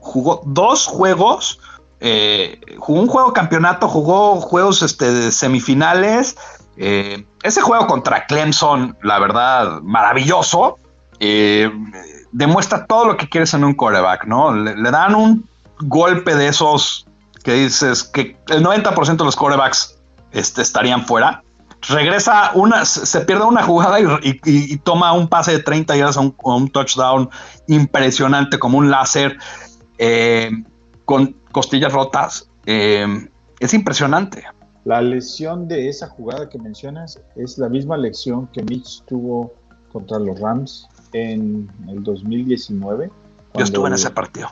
jugó, 0.00 0.42
dos 0.44 0.86
juegos, 0.86 1.60
eh, 2.00 2.60
jugó 2.78 3.00
un 3.00 3.08
juego 3.08 3.32
campeonato, 3.32 3.88
jugó 3.88 4.40
juegos 4.40 4.82
este, 4.82 5.12
de 5.12 5.32
semifinales. 5.32 6.36
Eh, 6.82 7.26
ese 7.42 7.60
juego 7.60 7.86
contra 7.86 8.24
Clemson, 8.24 8.96
la 9.02 9.18
verdad, 9.18 9.82
maravilloso. 9.82 10.78
demuestra 12.32 12.86
todo 12.86 13.04
lo 13.04 13.16
que 13.18 13.28
quieres 13.28 13.52
en 13.52 13.64
un 13.64 13.74
coreback, 13.74 14.24
¿no? 14.24 14.54
Le, 14.54 14.90
dan 14.90 15.14
un 15.14 15.46
golpe 15.80 16.34
de 16.34 16.48
esos 16.48 17.06
que 17.44 17.52
dices 17.52 18.02
que 18.02 18.38
el 18.48 18.64
90% 18.64 19.16
de 19.18 19.24
los 19.24 19.36
corebacks 19.36 19.98
este, 20.32 20.62
estarían 20.62 21.04
fuera. 21.04 21.42
Regresa 21.86 22.52
una, 22.54 22.86
se 22.86 23.20
pierde 23.20 23.44
una 23.44 23.62
jugada 23.62 23.98
y, 24.00 24.76
toma 24.78 25.12
un 25.12 25.28
pase 25.28 25.52
de 25.52 25.58
30 25.58 25.96
yardas 25.96 26.16
a 26.16 26.20
un, 26.20 26.70
touchdown 26.70 27.28
impresionante 27.68 28.58
como 28.58 28.78
un 28.78 28.90
láser 28.90 29.36
eh, 29.98 30.50
con 31.04 31.36
costillas 31.52 31.92
rotas. 31.92 32.48
Eh, 32.64 33.28
es 33.58 33.74
impresionante. 33.74 34.46
La 34.90 35.00
lesión 35.00 35.68
de 35.68 35.88
esa 35.88 36.08
jugada 36.08 36.48
que 36.48 36.58
mencionas 36.58 37.20
es 37.36 37.58
la 37.58 37.68
misma 37.68 37.96
lección 37.96 38.48
que 38.48 38.60
Mitch 38.64 39.04
tuvo 39.04 39.52
contra 39.92 40.18
los 40.18 40.40
Rams 40.40 40.88
en 41.12 41.70
el 41.86 42.02
2019. 42.02 43.08
Yo 43.54 43.64
estuve 43.64 43.86
en 43.86 43.94
ese 43.94 44.10
partido. 44.10 44.48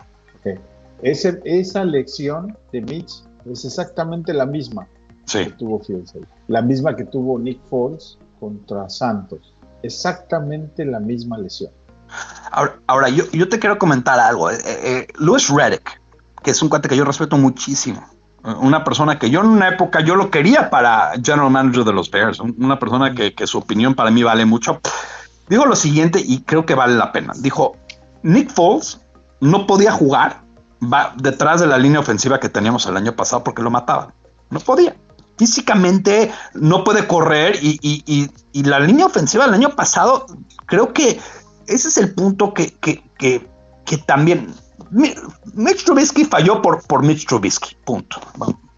esa 1.03 1.85
lección 1.85 2.57
de 2.71 2.83
Mitch 2.83 3.25
es 3.51 3.65
exactamente 3.65 4.33
la 4.33 4.47
misma 4.47 4.87
que 5.27 5.47
tuvo 5.59 5.81
Fields 5.81 6.15
La 6.47 6.63
misma 6.63 6.95
que 6.95 7.05
tuvo 7.05 7.37
Nick 7.41 7.61
Foles 7.65 8.17
contra 8.39 8.89
Santos. 8.89 9.53
Exactamente 9.83 10.85
la 10.85 11.01
misma 11.01 11.37
lesión. 11.37 11.73
Ahora, 12.87 13.09
yo, 13.09 13.29
yo, 13.33 13.49
te 13.49 13.59
quiero 13.59 13.77
comentar 13.77 14.21
algo. 14.21 14.53
Eh, 14.53 14.59
eh, 14.65 15.07
Louis 15.19 15.49
Reddick, 15.49 16.01
que 16.45 16.53
es 16.53 16.63
un 16.63 16.69
cuate 16.69 16.89
que 16.89 16.97
yo 16.97 17.05
respeto 17.05 17.37
muchísimo, 17.37 18.07
una 18.45 18.85
persona 18.85 19.19
que 19.19 19.31
yo 19.31 19.41
en 19.41 19.47
una 19.47 19.69
época 19.69 20.01
yo 20.01 20.15
lo 20.15 20.31
quería 20.31 20.71
para 20.71 21.13
general 21.23 21.51
manager 21.51 21.85
de 21.85 21.93
los 21.93 22.11
Bears, 22.11 22.41
una 22.41 22.79
persona 22.79 23.15
que, 23.15 23.35
que 23.35 23.47
su 23.47 23.59
opinión 23.59 23.95
para 23.95 24.11
mí 24.11 24.23
vale 24.23 24.45
mucho. 24.45 24.81
Dijo 25.49 25.67
lo 25.67 25.77
siguiente 25.77 26.21
y 26.25 26.43
creo 26.43 26.67
que 26.67 26.75
vale 26.75 26.95
la 26.95 27.13
pena. 27.13 27.33
Dijo, 27.37 27.77
Nick 28.23 28.51
Foles 28.51 29.01
no 29.41 29.67
podía 29.67 29.93
jugar 29.93 30.43
va 30.81 31.13
detrás 31.17 31.61
de 31.61 31.67
la 31.67 31.79
línea 31.79 32.01
ofensiva 32.01 32.39
que 32.39 32.49
teníamos 32.49 32.87
el 32.87 32.97
año 32.97 33.17
pasado 33.17 33.43
porque 33.43 33.63
lo 33.63 33.71
mataban. 33.71 34.13
No 34.51 34.61
podía 34.61 34.95
físicamente 35.39 36.33
no 36.55 36.85
puede 36.85 37.07
correr 37.07 37.59
y, 37.63 38.29
la 38.53 38.81
línea 38.81 39.07
ofensiva 39.07 39.45
del 39.45 39.55
año 39.55 39.71
pasado, 39.71 40.27
creo 40.67 40.93
que 40.93 41.21
ese 41.67 41.89
es 41.89 41.97
el 41.97 42.13
punto 42.13 42.53
que, 42.53 42.77
también 44.05 44.53
Mitch 44.91 45.85
Trubisky 45.85 46.25
falló 46.25 46.63
por, 46.63 46.87
por 46.87 47.03
Mitch 47.03 47.27
Trubisky, 47.27 47.77
punto. 47.85 48.21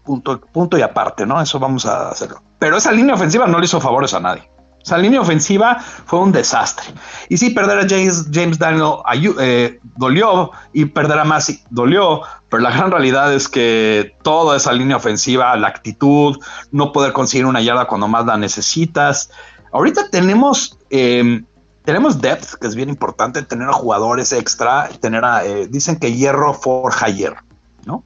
punto. 0.03 0.41
Punto 0.51 0.77
y 0.77 0.81
aparte, 0.81 1.25
¿no? 1.25 1.41
Eso 1.41 1.59
vamos 1.59 1.85
a 1.85 2.09
hacerlo. 2.09 2.41
Pero 2.59 2.77
esa 2.77 2.91
línea 2.91 3.15
ofensiva 3.15 3.47
no 3.47 3.59
le 3.59 3.65
hizo 3.65 3.79
favores 3.79 4.13
a 4.13 4.19
nadie. 4.19 4.51
Esa 4.83 4.97
línea 4.97 5.21
ofensiva 5.21 5.79
fue 5.79 6.19
un 6.19 6.31
desastre. 6.31 6.87
Y 7.29 7.37
sí, 7.37 7.51
perder 7.51 7.79
a 7.79 7.87
James, 7.87 8.27
James 8.31 8.57
Daniel 8.57 8.95
eh, 9.39 9.79
dolió 9.95 10.51
y 10.73 10.85
perder 10.85 11.19
a 11.19 11.23
Massey 11.23 11.61
dolió, 11.69 12.21
pero 12.49 12.63
la 12.63 12.71
gran 12.71 12.89
realidad 12.89 13.31
es 13.33 13.47
que 13.47 14.15
toda 14.23 14.57
esa 14.57 14.73
línea 14.73 14.97
ofensiva, 14.97 15.55
la 15.55 15.67
actitud, 15.67 16.37
no 16.71 16.91
poder 16.91 17.13
conseguir 17.13 17.45
una 17.45 17.61
yarda 17.61 17.85
cuando 17.85 18.07
más 18.07 18.25
la 18.25 18.37
necesitas. 18.37 19.29
Ahorita 19.71 20.09
tenemos, 20.09 20.77
em, 20.89 21.45
tenemos 21.83 22.21
depth, 22.21 22.55
que 22.59 22.67
es 22.67 22.75
bien 22.75 22.89
importante, 22.89 23.41
tener 23.43 23.67
a 23.69 23.73
jugadores 23.73 24.31
extra, 24.33 24.89
tener 24.99 25.25
a, 25.25 25.45
eh, 25.45 25.67
dicen 25.67 25.97
que 25.97 26.13
hierro 26.13 26.53
forja 26.53 27.09
hierro, 27.09 27.41
¿no? 27.85 28.03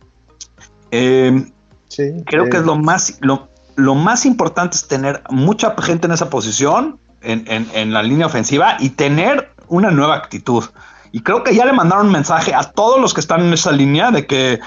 Em, 0.92 1.52
sí, 1.88 2.24
creo 2.26 2.50
que 2.50 2.58
es 2.58 2.64
lo 2.64 2.78
más, 2.78 3.18
lo, 3.20 3.50
lo 3.76 3.96
más 3.96 4.26
importante 4.26 4.78
es 4.78 4.88
tener 4.88 5.22
mucha 5.30 5.76
gente 5.82 6.08
en 6.08 6.14
esa 6.14 6.30
posición, 6.30 7.00
en, 7.26 7.94
la 7.94 8.04
línea 8.04 8.28
ofensiva 8.28 8.78
y 8.80 8.90
tener 8.92 9.52
una 9.68 9.92
nueva 9.92 10.16
actitud. 10.16 10.64
Y 11.12 11.22
creo 11.22 11.44
que 11.44 11.56
ya 11.56 11.66
le 11.66 11.74
mandaron 11.74 12.08
un 12.08 12.12
mensaje 12.12 12.54
a 12.54 12.64
todos 12.64 13.00
los 13.00 13.14
que 13.14 13.22
están 13.22 13.42
en 13.42 13.54
esa 13.54 13.72
línea 13.72 14.12
de 14.12 14.28
que 14.28 14.60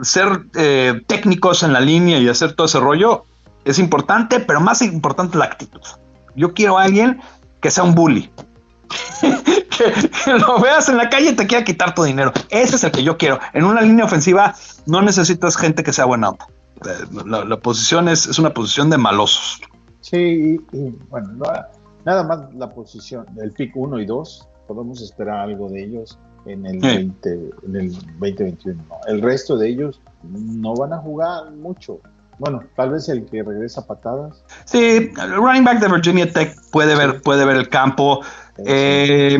ser 0.00 0.46
eh, 0.54 1.02
técnicos 1.06 1.62
en 1.62 1.72
la 1.72 1.80
línea 1.80 2.18
y 2.18 2.28
hacer 2.28 2.54
todo 2.54 2.66
ese 2.66 2.80
rollo 2.80 3.24
es 3.64 3.78
importante, 3.78 4.40
pero 4.40 4.60
más 4.60 4.82
importante 4.82 5.38
la 5.38 5.44
actitud. 5.44 5.80
Yo 6.34 6.54
quiero 6.54 6.78
a 6.78 6.84
alguien 6.84 7.20
que 7.62 7.70
sea 7.70 7.84
un 7.84 7.94
bully. 7.94 8.30
que, 9.22 10.32
lo 10.32 10.60
veas 10.60 10.88
en 10.90 10.98
la 10.98 11.08
calle 11.08 11.30
y 11.30 11.36
te 11.36 11.46
quiera 11.46 11.64
quitar 11.64 11.94
tu 11.94 12.02
dinero. 12.02 12.32
Ese 12.50 12.76
es 12.76 12.84
el 12.84 12.90
que 12.90 13.02
yo 13.02 13.16
quiero. 13.16 13.38
En 13.54 13.64
una 13.64 13.80
línea 13.80 14.04
ofensiva 14.04 14.54
no 14.84 15.00
necesitas 15.00 15.56
gente 15.56 15.82
que 15.82 15.92
sea 15.92 16.04
buena 16.04 16.30
onda. 16.30 16.46
La, 17.24 17.56
posición 17.58 18.08
es, 18.08 18.26
es, 18.26 18.38
una 18.38 18.52
posición 18.52 18.90
de 18.90 18.98
malosos. 18.98 19.60
Sí, 20.00 20.60
y, 20.72 20.80
bueno, 21.08 21.28
nada 22.04 22.24
más 22.24 22.52
la 22.54 22.68
posición, 22.68 23.24
el 23.40 23.52
pick 23.52 23.76
1 23.76 24.00
y 24.00 24.06
2, 24.06 24.48
podemos 24.66 25.00
esperar 25.00 25.48
algo 25.48 25.68
de 25.68 25.84
ellos 25.84 26.18
en 26.44 26.66
el, 26.66 26.80
20, 26.80 27.50
en 27.66 27.76
el 27.76 27.92
2021. 27.92 28.82
El 29.06 29.22
resto 29.22 29.56
de 29.56 29.68
ellos 29.68 30.00
no 30.24 30.74
van 30.74 30.92
a 30.92 30.98
jugar 30.98 31.52
mucho. 31.52 32.00
Bueno, 32.42 32.64
tal 32.74 32.90
vez 32.90 33.08
el 33.08 33.24
que 33.26 33.40
regresa 33.44 33.86
patadas. 33.86 34.42
Sí, 34.64 35.12
el 35.16 35.36
running 35.36 35.62
back 35.62 35.78
de 35.78 35.86
Virginia 35.86 36.28
Tech 36.28 36.60
puede 36.72 36.96
ver, 36.96 37.22
puede 37.22 37.44
ver 37.44 37.54
el 37.54 37.68
campo. 37.68 38.22
Eh, 38.66 39.36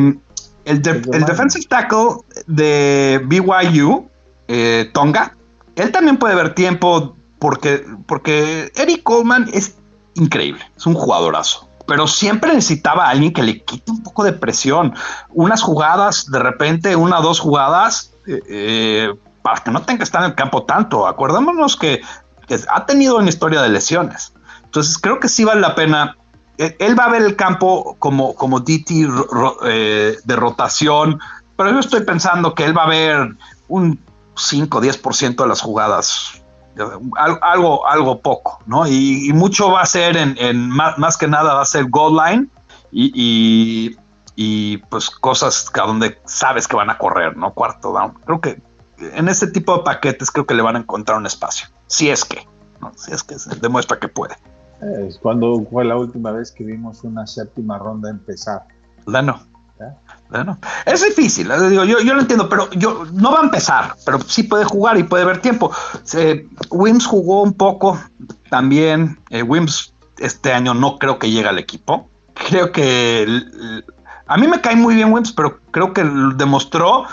el, 0.63 0.75
el 1.11 1.25
defensive 1.25 1.65
tackle 1.67 2.21
de 2.47 3.19
BYU, 3.25 4.07
eh, 4.47 4.89
Tonga, 4.93 5.35
él 5.75 5.91
también 5.91 6.15
puede 6.15 6.33
ver 6.35 6.55
tiempo 6.55 7.13
porque, 7.39 7.85
porque 8.05 8.71
Eric 8.73 9.03
Coleman 9.03 9.49
es 9.51 9.75
increíble, 10.13 10.63
es 10.77 10.85
un 10.85 10.93
jugadorazo. 10.93 11.67
Pero 11.85 12.07
siempre 12.07 12.53
necesitaba 12.53 13.07
a 13.07 13.09
alguien 13.09 13.33
que 13.33 13.43
le 13.43 13.63
quite 13.63 13.91
un 13.91 14.01
poco 14.01 14.23
de 14.23 14.31
presión. 14.31 14.93
Unas 15.33 15.61
jugadas, 15.61 16.31
de 16.31 16.39
repente, 16.39 16.95
una 16.95 17.19
o 17.19 17.21
dos 17.21 17.41
jugadas, 17.41 18.13
eh, 18.25 19.13
para 19.43 19.59
que 19.61 19.71
no 19.71 19.81
tenga 19.81 19.97
que 19.99 20.03
estar 20.05 20.23
en 20.23 20.29
el 20.31 20.35
campo 20.35 20.63
tanto. 20.63 21.05
Acordémonos 21.05 21.75
que 21.75 22.01
que 22.47 22.59
ha 22.67 22.85
tenido 22.85 23.17
una 23.17 23.29
historia 23.29 23.61
de 23.61 23.69
lesiones. 23.69 24.33
Entonces 24.63 24.97
creo 24.97 25.19
que 25.19 25.29
sí 25.29 25.43
vale 25.43 25.61
la 25.61 25.75
pena. 25.75 26.17
E, 26.57 26.75
él 26.79 26.97
va 26.97 27.05
a 27.05 27.09
ver 27.09 27.21
el 27.21 27.35
campo 27.35 27.95
como, 27.99 28.35
como 28.35 28.59
DT 28.59 29.07
eh, 29.65 30.17
de 30.23 30.35
rotación, 30.35 31.19
pero 31.55 31.71
yo 31.71 31.79
estoy 31.79 32.01
pensando 32.01 32.53
que 32.55 32.65
él 32.65 32.77
va 32.77 32.83
a 32.83 32.89
ver 32.89 33.35
un 33.67 33.99
5 34.35 34.81
10% 34.81 35.35
de 35.35 35.47
las 35.47 35.61
jugadas, 35.61 36.41
algo, 37.41 37.87
algo 37.87 38.19
poco, 38.19 38.59
¿no? 38.65 38.87
Y, 38.87 39.31
mucho 39.33 39.71
va 39.71 39.81
a 39.81 39.85
ser 39.85 40.17
en, 40.17 40.69
más, 40.69 41.17
que 41.17 41.27
nada 41.27 41.53
va 41.53 41.61
a 41.61 41.65
ser 41.65 41.85
goal 41.89 42.17
line 42.17 42.47
y, 42.91 43.95
y, 44.35 44.77
pues 44.89 45.09
cosas 45.11 45.71
a 45.73 45.85
donde 45.85 46.19
sabes 46.25 46.67
que 46.67 46.75
van 46.75 46.89
a 46.89 46.97
correr, 46.97 47.37
¿no? 47.37 47.53
Cuarto 47.53 47.93
down. 47.93 48.13
Creo 48.25 48.41
que 48.41 48.61
en 49.13 49.27
este 49.27 49.47
tipo 49.47 49.77
de 49.77 49.83
paquetes 49.83 50.31
creo 50.31 50.45
que 50.45 50.53
le 50.53 50.61
van 50.61 50.75
a 50.75 50.79
encontrar 50.79 51.17
un 51.17 51.25
espacio 51.25 51.67
si 51.87 52.09
es 52.09 52.25
que, 52.25 52.47
¿no? 52.81 52.91
si 52.95 53.11
es 53.11 53.23
que 53.23 53.37
se 53.37 53.55
demuestra 53.55 53.99
que 53.99 54.07
puede. 54.07 54.35
Es 54.81 55.17
cuando 55.17 55.65
fue 55.71 55.85
la 55.85 55.95
última 55.95 56.31
vez 56.31 56.51
que 56.51 56.63
vimos 56.63 57.03
una 57.03 57.25
séptima 57.25 57.77
ronda 57.77 58.09
empezar. 58.09 58.65
Bueno, 59.05 59.39
bueno, 60.29 60.57
es 60.85 61.03
difícil, 61.03 61.51
digo, 61.69 61.83
yo, 61.83 61.99
yo 61.99 62.13
lo 62.13 62.21
entiendo, 62.21 62.49
pero 62.49 62.69
yo 62.71 63.05
no 63.13 63.31
va 63.31 63.41
a 63.41 63.43
empezar, 63.43 63.95
pero 64.05 64.19
sí 64.21 64.43
puede 64.43 64.63
jugar 64.63 64.97
y 64.97 65.03
puede 65.03 65.25
ver 65.25 65.41
tiempo. 65.41 65.71
Wims 66.71 67.05
jugó 67.05 67.43
un 67.43 67.53
poco 67.53 67.99
también. 68.49 69.19
Eh, 69.29 69.43
Wims 69.43 69.93
este 70.17 70.53
año 70.53 70.73
no 70.73 70.97
creo 70.97 71.19
que 71.19 71.29
llegue 71.29 71.49
al 71.49 71.59
equipo. 71.59 72.09
Creo 72.33 72.71
que 72.71 73.43
a 74.25 74.37
mí 74.37 74.47
me 74.47 74.61
cae 74.61 74.75
muy 74.75 74.95
bien 74.95 75.13
Wims, 75.13 75.31
pero 75.33 75.59
creo 75.71 75.93
que 75.93 76.03
demostró 76.35 77.05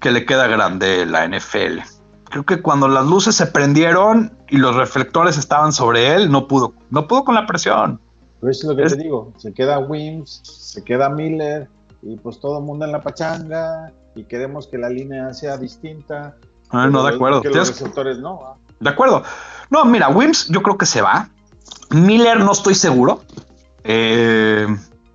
que 0.00 0.10
le 0.10 0.24
queda 0.24 0.46
grande 0.46 1.06
la 1.06 1.26
NFL 1.26 1.80
creo 2.28 2.44
que 2.44 2.62
cuando 2.62 2.88
las 2.88 3.06
luces 3.06 3.34
se 3.34 3.46
prendieron 3.46 4.32
y 4.48 4.58
los 4.58 4.76
reflectores 4.76 5.38
estaban 5.38 5.72
sobre 5.72 6.14
él, 6.14 6.30
no 6.30 6.46
pudo, 6.46 6.74
no 6.90 7.06
pudo 7.06 7.24
con 7.24 7.34
la 7.34 7.46
presión. 7.46 8.00
Pero 8.40 8.50
eso 8.50 8.70
es 8.70 8.76
lo 8.76 8.82
que 8.82 8.88
te 8.88 9.02
digo, 9.02 9.32
se 9.36 9.52
queda 9.52 9.78
Wims, 9.78 10.40
se 10.44 10.84
queda 10.84 11.08
Miller 11.08 11.68
y 12.02 12.16
pues 12.16 12.38
todo 12.38 12.58
el 12.58 12.64
mundo 12.64 12.84
en 12.84 12.92
la 12.92 13.00
pachanga 13.00 13.92
y 14.14 14.24
queremos 14.24 14.68
que 14.68 14.78
la 14.78 14.88
línea 14.88 15.32
sea 15.34 15.56
distinta. 15.56 16.36
Ah, 16.70 16.86
no, 16.86 17.02
de 17.02 17.14
acuerdo. 17.14 17.40
Que 17.40 17.48
los 17.48 17.68
receptores 17.68 18.18
no. 18.18 18.58
De 18.78 18.90
acuerdo. 18.90 19.22
No, 19.70 19.84
mira, 19.84 20.08
Wims 20.08 20.48
yo 20.48 20.62
creo 20.62 20.76
que 20.76 20.86
se 20.86 21.00
va. 21.00 21.30
Miller 21.90 22.38
no 22.40 22.52
estoy 22.52 22.74
seguro. 22.74 23.22
Eh, 23.84 24.66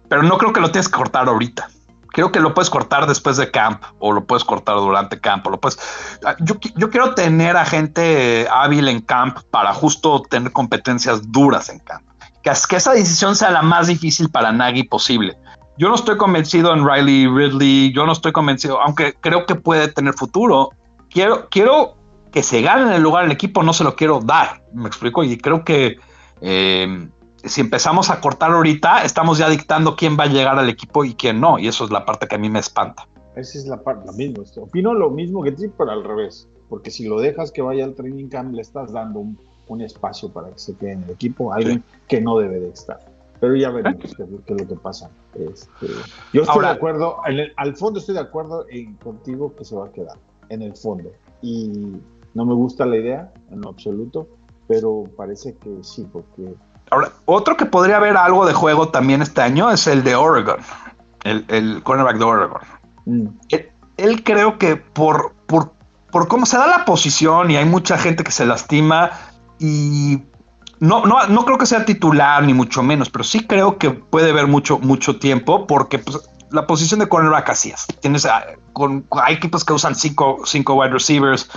pero 0.10 0.24
no 0.24 0.38
creo 0.38 0.52
que 0.52 0.60
lo 0.60 0.72
tienes 0.72 0.90
que 0.90 0.98
cortar 0.98 1.28
ahorita 1.28 1.70
creo 2.14 2.32
que 2.32 2.40
lo 2.40 2.54
puedes 2.54 2.70
cortar 2.70 3.08
después 3.08 3.38
de 3.38 3.52
camp 3.52 3.84
o 4.00 4.14
lo 4.14 4.26
puedes 4.26 4.46
cortar 4.46 4.78
durante 4.78 5.20
camp 5.20 5.46
o 5.48 5.50
lo 5.50 5.60
puedes. 5.60 5.80
Ah, 6.24 6.36
yo, 6.40 6.60
quiero 6.60 7.16
tener 7.16 7.58
a 7.58 7.66
gente 7.66 8.48
hábil 8.50 8.88
en 8.88 9.02
camp 9.02 9.40
para 9.50 9.74
justo 9.74 10.22
tener 10.22 10.52
competencias 10.54 11.32
duras 11.32 11.70
en 11.70 11.80
camp. 11.80 12.08
Que, 12.44 12.52
esa 12.52 12.94
decisión 12.94 13.36
sea 13.36 13.50
la 13.50 13.64
más 13.64 13.88
difícil 13.88 14.30
para 14.30 14.52
Nagy 14.52 14.84
posible. 14.84 15.36
Yo 15.78 15.90
no 15.90 15.96
estoy 15.96 16.18
convencido 16.18 16.72
en 16.72 16.88
Riley 16.88 17.28
Ridley, 17.28 17.92
yo 17.94 18.06
no 18.06 18.12
estoy 18.12 18.32
convencido, 18.32 18.80
aunque 18.80 19.16
creo 19.20 19.48
que 19.48 19.56
puede 19.56 19.88
tener 19.88 20.14
futuro. 20.14 20.70
Quiero, 21.10 21.50
quiero 21.50 21.98
que 22.32 22.44
se 22.44 22.62
gane 22.62 22.96
el 22.96 23.02
lugar 23.02 23.24
del 23.24 23.32
equipo, 23.32 23.64
no 23.64 23.74
se 23.74 23.84
lo 23.84 23.96
quiero 23.96 24.20
dar, 24.20 24.64
me 24.72 24.88
explico, 24.88 25.24
y 25.24 25.36
creo 25.38 25.64
que 25.64 25.98
eh, 26.42 27.10
si 27.44 27.62
empezamos 27.62 28.10
a 28.10 28.22
cortar 28.22 28.52
ahorita, 28.52 29.04
estamos 29.04 29.38
ya 29.38 29.50
dictando 29.50 29.96
quién 29.96 30.18
va 30.18 30.26
a 30.26 30.28
llegar 30.28 30.58
al 30.58 30.70
equipo 30.70 31.04
y 31.04 31.14
quién 31.14 31.42
no, 31.42 31.60
y 31.60 31.68
eso 31.68 31.84
es 31.84 31.92
la 31.92 32.06
parte 32.06 32.28
que 32.28 32.36
a 32.36 32.38
mí 32.38 32.50
me 32.50 32.60
espanta. 32.60 33.08
Esa 33.36 33.58
es 33.58 33.68
la 33.68 33.82
parte, 33.82 34.06
lo 34.06 34.14
mismo. 34.14 34.44
Opino 34.58 34.94
lo 34.94 35.10
mismo 35.10 35.44
que 35.44 35.52
tú, 35.52 35.64
pero 35.78 35.92
al 35.92 36.04
revés, 36.04 36.48
porque 36.70 36.92
si 36.92 37.08
lo 37.08 37.20
dejas 37.20 37.52
que 37.52 37.62
vaya 37.62 37.84
al 37.84 37.96
training 37.96 38.30
camp, 38.30 38.54
le 38.54 38.62
estás 38.62 38.92
dando 38.92 39.20
un, 39.20 39.38
espacio 39.82 40.32
para 40.32 40.52
que 40.52 40.60
se 40.60 40.76
quede 40.76 40.92
en 40.92 41.04
el 41.04 41.10
equipo, 41.10 41.52
alguien 41.52 41.84
que 42.08 42.22
no 42.22 42.38
debe 42.38 42.60
de 42.60 42.70
estar. 42.70 43.00
Pero 43.40 43.56
ya 43.56 43.72
veremos 43.72 44.14
qué, 44.16 44.24
es 44.24 44.62
lo 44.62 44.68
que 44.68 44.76
pasa. 44.76 45.10
Este, 45.34 45.88
yo 46.32 46.44
estoy 46.44 46.62
de 46.62 46.70
acuerdo, 46.70 47.18
al 47.56 47.76
fondo 47.76 48.00
estoy 48.00 48.14
de 48.14 48.22
acuerdo 48.22 48.68
en, 48.70 48.94
contigo 48.98 49.56
que 49.56 49.66
se 49.66 49.76
va 49.76 49.88
a 49.88 49.92
quedar, 49.92 50.16
en 50.50 50.62
el 50.62 50.76
fondo. 50.76 51.12
Y 51.42 51.98
no 52.36 52.46
me 52.46 52.54
gusta 52.54 52.86
la 52.86 52.98
idea 52.98 53.34
en 53.50 53.62
lo 53.62 53.70
absoluto, 53.70 54.28
pero 54.68 55.06
parece 55.18 55.56
que 55.56 55.80
sí, 55.82 56.08
porque 56.14 56.54
Ahora, 56.94 57.12
otro 57.26 57.58
que 57.58 57.66
podría 57.66 57.98
haber 57.98 58.16
algo 58.18 58.46
de 58.46 58.54
juego 58.54 58.90
también 58.90 59.24
este 59.24 59.42
año 59.42 59.72
es 59.72 59.88
el 59.88 60.04
de 60.04 60.16
Oregon, 60.16 60.58
el, 61.24 61.82
cornerback 61.82 62.18
de 62.18 62.24
Oregon. 62.24 62.62
Mm. 63.06 63.28
Él, 63.98 64.24
creo 64.24 64.60
que 64.60 64.76
por, 64.76 65.34
por, 65.48 65.74
por, 66.12 66.28
cómo 66.28 66.46
se 66.46 66.56
da 66.56 66.68
la 66.68 66.86
posición 66.86 67.50
y 67.50 67.58
hay 67.58 67.66
mucha 67.66 67.98
gente 67.98 68.24
que 68.24 68.32
se 68.32 68.46
lastima 68.46 69.10
y 69.58 70.22
no, 70.80 71.08
no, 71.08 71.26
no 71.26 71.46
creo 71.46 71.58
que 71.58 71.66
sea 71.66 71.84
titular 71.84 72.44
ni 72.44 72.54
mucho 72.54 72.84
menos, 72.84 73.10
pero 73.10 73.24
sí 73.24 73.48
creo 73.48 73.80
que 73.80 73.90
puede 73.90 74.30
haber 74.30 74.46
mucho, 74.46 74.78
mucho 74.78 75.18
tiempo 75.18 75.66
porque 75.66 75.98
pues, 75.98 76.30
la 76.52 76.68
posición 76.68 77.00
de 77.00 77.10
cornerback 77.10 77.50
así 77.50 77.72
es. 77.72 77.88
Tienes, 78.02 78.28
con, 78.74 79.08
hay 79.24 79.34
equipos 79.34 79.66
que 79.66 79.74
usan 79.74 79.96
cinco, 79.96 80.44
cinco 80.46 80.76
wide 80.76 80.94
receivers 80.94 81.50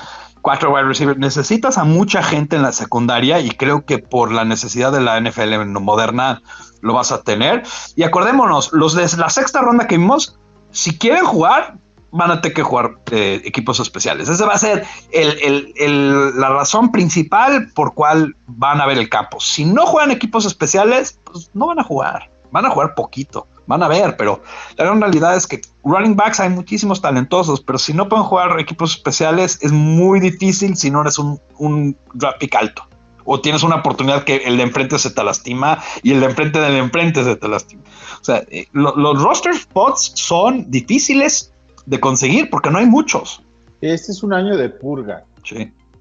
cuatro 0.47 0.73
wide 0.73 0.85
receivers. 0.85 1.19
Necesitas 1.19 1.77
a 1.77 1.83
mucha 1.83 2.23
gente 2.23 2.55
en 2.55 2.63
la 2.63 2.71
secundaria 2.71 3.41
y 3.41 3.49
creo 3.49 3.85
que 3.85 3.99
por 3.99 4.31
la 4.31 4.45
necesidad 4.45 4.93
de 4.93 5.01
la 5.01 5.21
NFL 5.21 5.57
moderna 5.81 6.41
lo 6.83 6.95
vas 6.95 7.11
a 7.11 7.25
tener. 7.25 7.65
Y 7.97 8.05
acordémonos, 8.05 8.73
los 8.73 8.95
de 8.95 9.09
la 9.17 9.29
sexta 9.29 9.61
ronda 9.61 9.89
que 9.89 9.99
vimos, 9.99 10.39
si 10.71 10.97
quieren 10.97 11.25
jugar, 11.25 11.79
van 12.13 12.31
a 12.31 12.41
tener 12.41 12.55
que 12.55 12.63
jugar 12.63 12.93
eh, 13.11 13.43
equipos 13.45 13.81
especiales. 13.81 14.29
Esa 14.29 14.47
va 14.47 14.55
a 14.55 14.59
ser 14.59 14.87
la 15.11 16.49
razón 16.51 16.93
principal 16.93 17.73
por 17.75 17.95
cual 17.95 18.37
van 18.47 18.81
a 18.81 18.87
ver 18.87 18.99
el 18.99 19.09
campo. 19.09 19.41
Si 19.41 19.65
no 19.65 19.85
juegan 19.85 20.13
equipos 20.13 20.47
especiales, 20.47 21.19
pues 21.25 21.51
no 21.55 21.67
van 21.67 21.81
a 21.81 21.83
jugar. 21.83 22.31
Van 22.53 22.65
a 22.65 22.71
jugar 22.71 22.95
poquito 22.95 23.49
van 23.67 23.83
a 23.83 23.89
ver, 23.89 24.17
pero 24.17 24.43
la 24.77 24.95
realidad 24.95 25.37
es 25.37 25.47
que 25.47 25.61
running 25.87 26.17
backs 26.17 26.41
hay 26.41 26.51
muchísimos 26.51 27.01
talentosos, 27.01 27.61
pero 27.61 27.79
si 27.79 27.95
no 27.95 28.09
pueden 28.09 28.25
jugar 28.25 28.59
equipos 28.59 28.97
especiales 28.97 29.59
es 29.63 29.73
muy 29.73 30.21
difícil 30.21 30.77
si 30.77 30.91
no 30.91 31.01
eres 31.01 31.19
un, 31.19 31.41
un 31.59 31.97
draft 32.13 32.39
pick 32.39 32.55
alto. 32.57 32.83
O 33.25 33.41
tienes 33.41 33.63
una 33.63 33.77
oportunidad 33.77 34.25
que 34.25 34.37
el 34.37 34.57
de 34.57 34.63
enfrente 34.63 34.99
se 34.99 35.11
te 35.11 35.25
lastima 35.25 35.83
y 36.03 36.13
el 36.13 36.21
de 36.21 36.27
enfrente 36.27 36.61
del 36.61 36.77
enfrente 36.77 37.25
se 37.25 37.37
te 37.37 37.49
lastima. 37.49 37.83
O 38.21 38.25
sea, 38.25 38.45
eh, 38.51 38.67
los 38.73 39.23
roster 39.23 39.55
spots 39.55 40.13
son 40.15 40.71
difíciles 40.71 41.53
de 41.87 41.99
conseguir 41.99 42.51
porque 42.51 42.71
no 42.71 42.79
hay 42.79 42.87
muchos. 42.87 43.43
Este 43.81 44.13
es 44.13 44.23
un 44.23 44.33
año 44.33 44.57
de 44.57 44.69
purga 44.69 45.25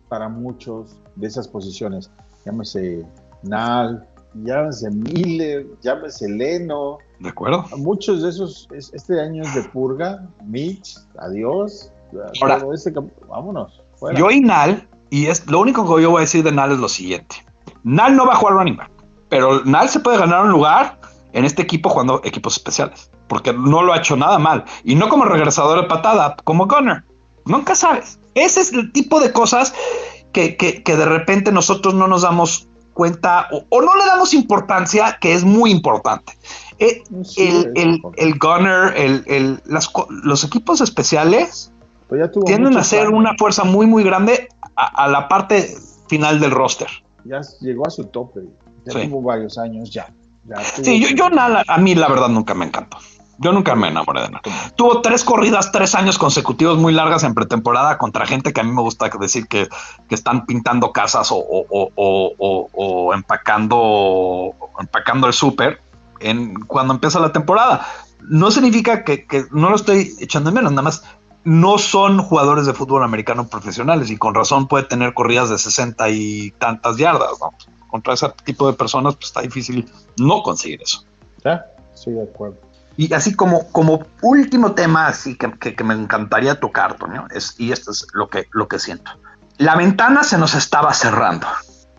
para 0.08 0.30
muchos 0.30 0.96
de 1.16 1.28
esas 1.28 1.48
posiciones. 1.48 2.12
Llámese 2.46 3.06
Nal, 3.44 4.08
llámese 4.44 4.92
Miller, 4.92 5.66
llámese 5.82 6.30
Leno. 6.30 7.00
De 7.20 7.30
acuerdo. 7.30 7.66
Muchos 7.78 8.24
de 8.24 8.30
esos, 8.30 8.68
este 8.72 9.22
año 9.22 9.44
es 9.44 9.56
de 9.56 9.64
purga. 9.64 10.28
Mitch, 10.44 10.98
adiós. 11.20 11.92
Este 12.74 12.94
vámonos. 13.28 13.82
Yo 14.16 14.32
y 14.32 14.42
Nal, 14.42 14.88
y 15.10 15.28
es 15.28 15.46
lo 15.48 15.60
único 15.60 15.84
que 15.84 16.02
yo 16.02 16.12
voy 16.12 16.20
a 16.20 16.22
decir 16.22 16.44
de 16.44 16.52
Nal 16.52 16.72
es 16.72 16.80
lo 16.80 16.90
siguiente. 16.90 17.46
Nal 17.84 18.16
no 18.16 18.26
va 18.26 18.34
a 18.34 18.36
jugar 18.38 18.56
running 18.56 18.78
back, 18.78 18.92
pero 19.30 19.64
Nal 19.66 19.90
se 19.90 20.00
puede 20.00 20.18
ganar 20.18 20.44
un 20.44 20.52
lugar 20.52 21.00
en 21.34 21.46
este 21.46 21.62
equipo 21.62 21.90
jugando 21.90 22.22
equipos 22.24 22.56
especiales, 22.58 23.12
porque 23.28 23.54
no 23.54 23.82
lo 23.82 23.94
ha 23.94 23.98
hecho 23.98 24.16
nada 24.16 24.40
mal. 24.40 24.66
Y 24.84 24.96
no 24.96 25.10
como 25.10 25.26
regresador 25.26 25.82
de 25.82 25.88
patada, 25.88 26.36
como 26.44 26.68
Gunner. 26.68 27.04
Nunca 27.46 27.76
sabes. 27.76 28.20
Ese 28.34 28.62
es 28.62 28.74
el 28.74 28.92
tipo 28.92 29.20
de 29.20 29.32
cosas 29.32 29.74
que, 30.32 30.84
de 30.86 31.06
repente 31.06 31.52
nosotros 31.52 31.94
no 31.94 32.08
nos 32.08 32.24
damos 32.24 32.68
cuenta 32.96 33.50
o, 33.52 33.82
no 33.82 33.96
le 33.96 34.06
damos 34.06 34.34
importancia, 34.34 35.20
que 35.22 35.34
es 35.34 35.44
muy 35.44 35.70
importante. 35.70 36.34
Eh, 36.80 37.04
el, 37.38 38.02
el, 38.16 38.40
Gunner, 38.40 38.94
el, 38.96 39.62
los 40.24 40.44
equipos 40.44 40.82
especiales 40.82 41.72
pues 42.08 42.32
tienden 42.46 42.78
a 42.78 42.84
ser 42.84 43.10
una 43.10 43.36
fuerza 43.38 43.64
muy, 43.64 43.86
muy 43.86 44.04
grande 44.04 44.48
a, 44.76 45.08
la 45.08 45.28
parte 45.28 45.76
final 46.08 46.40
del 46.40 46.52
roster. 46.52 46.88
Ya 47.26 47.42
llegó 47.62 47.86
a 47.86 47.90
su 47.90 48.06
tope. 48.06 48.42
Ya 48.86 49.08
tuvo 49.08 49.22
varios 49.22 49.58
años 49.58 49.92
ya. 49.92 50.08
sí, 50.82 51.00
yo, 51.00 51.10
yo 51.10 51.30
nada, 51.30 51.64
a 51.68 51.78
mí 51.78 51.96
la 51.96 52.08
verdad 52.08 52.30
nunca 52.30 52.54
me 52.54 52.66
encantó. 52.66 52.98
Yo 53.38 53.52
nunca 53.52 53.76
me 53.76 53.90
enamoré 53.90 54.22
de 54.22 54.30
nada. 54.30 54.42
Tuvo 54.76 55.02
tres 55.02 55.24
corridas, 55.24 55.72
tres 55.72 55.94
años 55.96 56.18
consecutivos 56.18 56.78
muy 56.78 56.94
largas 56.94 57.24
en 57.24 57.34
pretemporada 57.34 57.98
contra 57.98 58.26
gente 58.26 58.54
que 58.54 58.62
a 58.62 58.64
mí 58.64 58.72
me 58.72 58.82
gusta 58.82 59.10
decir 59.20 59.48
que, 59.48 59.68
están 60.10 60.46
pintando 60.46 60.92
casas 60.92 61.30
o, 61.32 63.12
empacando, 63.14 64.54
empacando 64.80 65.28
el 65.28 65.34
súper 65.34 65.82
cuando 66.68 66.94
empieza 66.94 67.20
la 67.20 67.34
temporada. 67.34 67.86
No 68.22 68.52
significa 68.52 69.04
que, 69.04 69.26
no 69.52 69.70
lo 69.70 69.76
estoy 69.76 70.16
echando 70.20 70.50
en 70.50 70.56
menos, 70.56 70.72
nada 70.72 70.84
más 70.84 71.04
no 71.44 71.78
son 71.78 72.20
jugadores 72.20 72.66
de 72.66 72.74
fútbol 72.74 73.04
americano 73.04 73.48
profesionales 73.48 74.10
y 74.10 74.18
con 74.18 74.34
razón 74.34 74.68
puede 74.68 74.86
tener 74.86 75.14
corridas 75.14 75.50
de 75.50 75.60
60 75.60 76.10
y 76.10 76.52
tantas 76.52 76.98
yardas. 76.98 77.30
Contra 77.88 78.14
ese 78.14 78.30
tipo 78.44 78.68
de 78.68 78.74
personas 78.74 79.16
pues 79.16 79.28
está 79.28 79.42
difícil 79.42 79.90
no 80.18 80.42
conseguir 80.42 80.82
eso. 80.82 81.06
Sí, 81.94 82.12
de 82.12 82.24
acuerdo. 82.24 82.58
Y 82.98 83.14
así 83.14 83.36
como, 83.36 83.70
como 83.72 84.06
último 84.22 84.74
tema, 84.74 85.08
así 85.08 85.38
que, 85.38 85.84
me 85.84 85.94
encantaría 85.94 86.60
tocar, 86.60 86.96
Toño, 86.96 87.28
es, 87.32 87.56
y 87.58 87.72
esto 87.72 87.92
es 87.92 88.08
lo 88.14 88.30
que, 88.30 88.48
lo 88.52 88.68
que 88.68 88.80
siento. 88.80 89.12
La 89.58 89.76
ventana 89.76 90.24
se 90.24 90.38
nos 90.38 90.56
estaba 90.56 90.94
cerrando. 90.94 91.48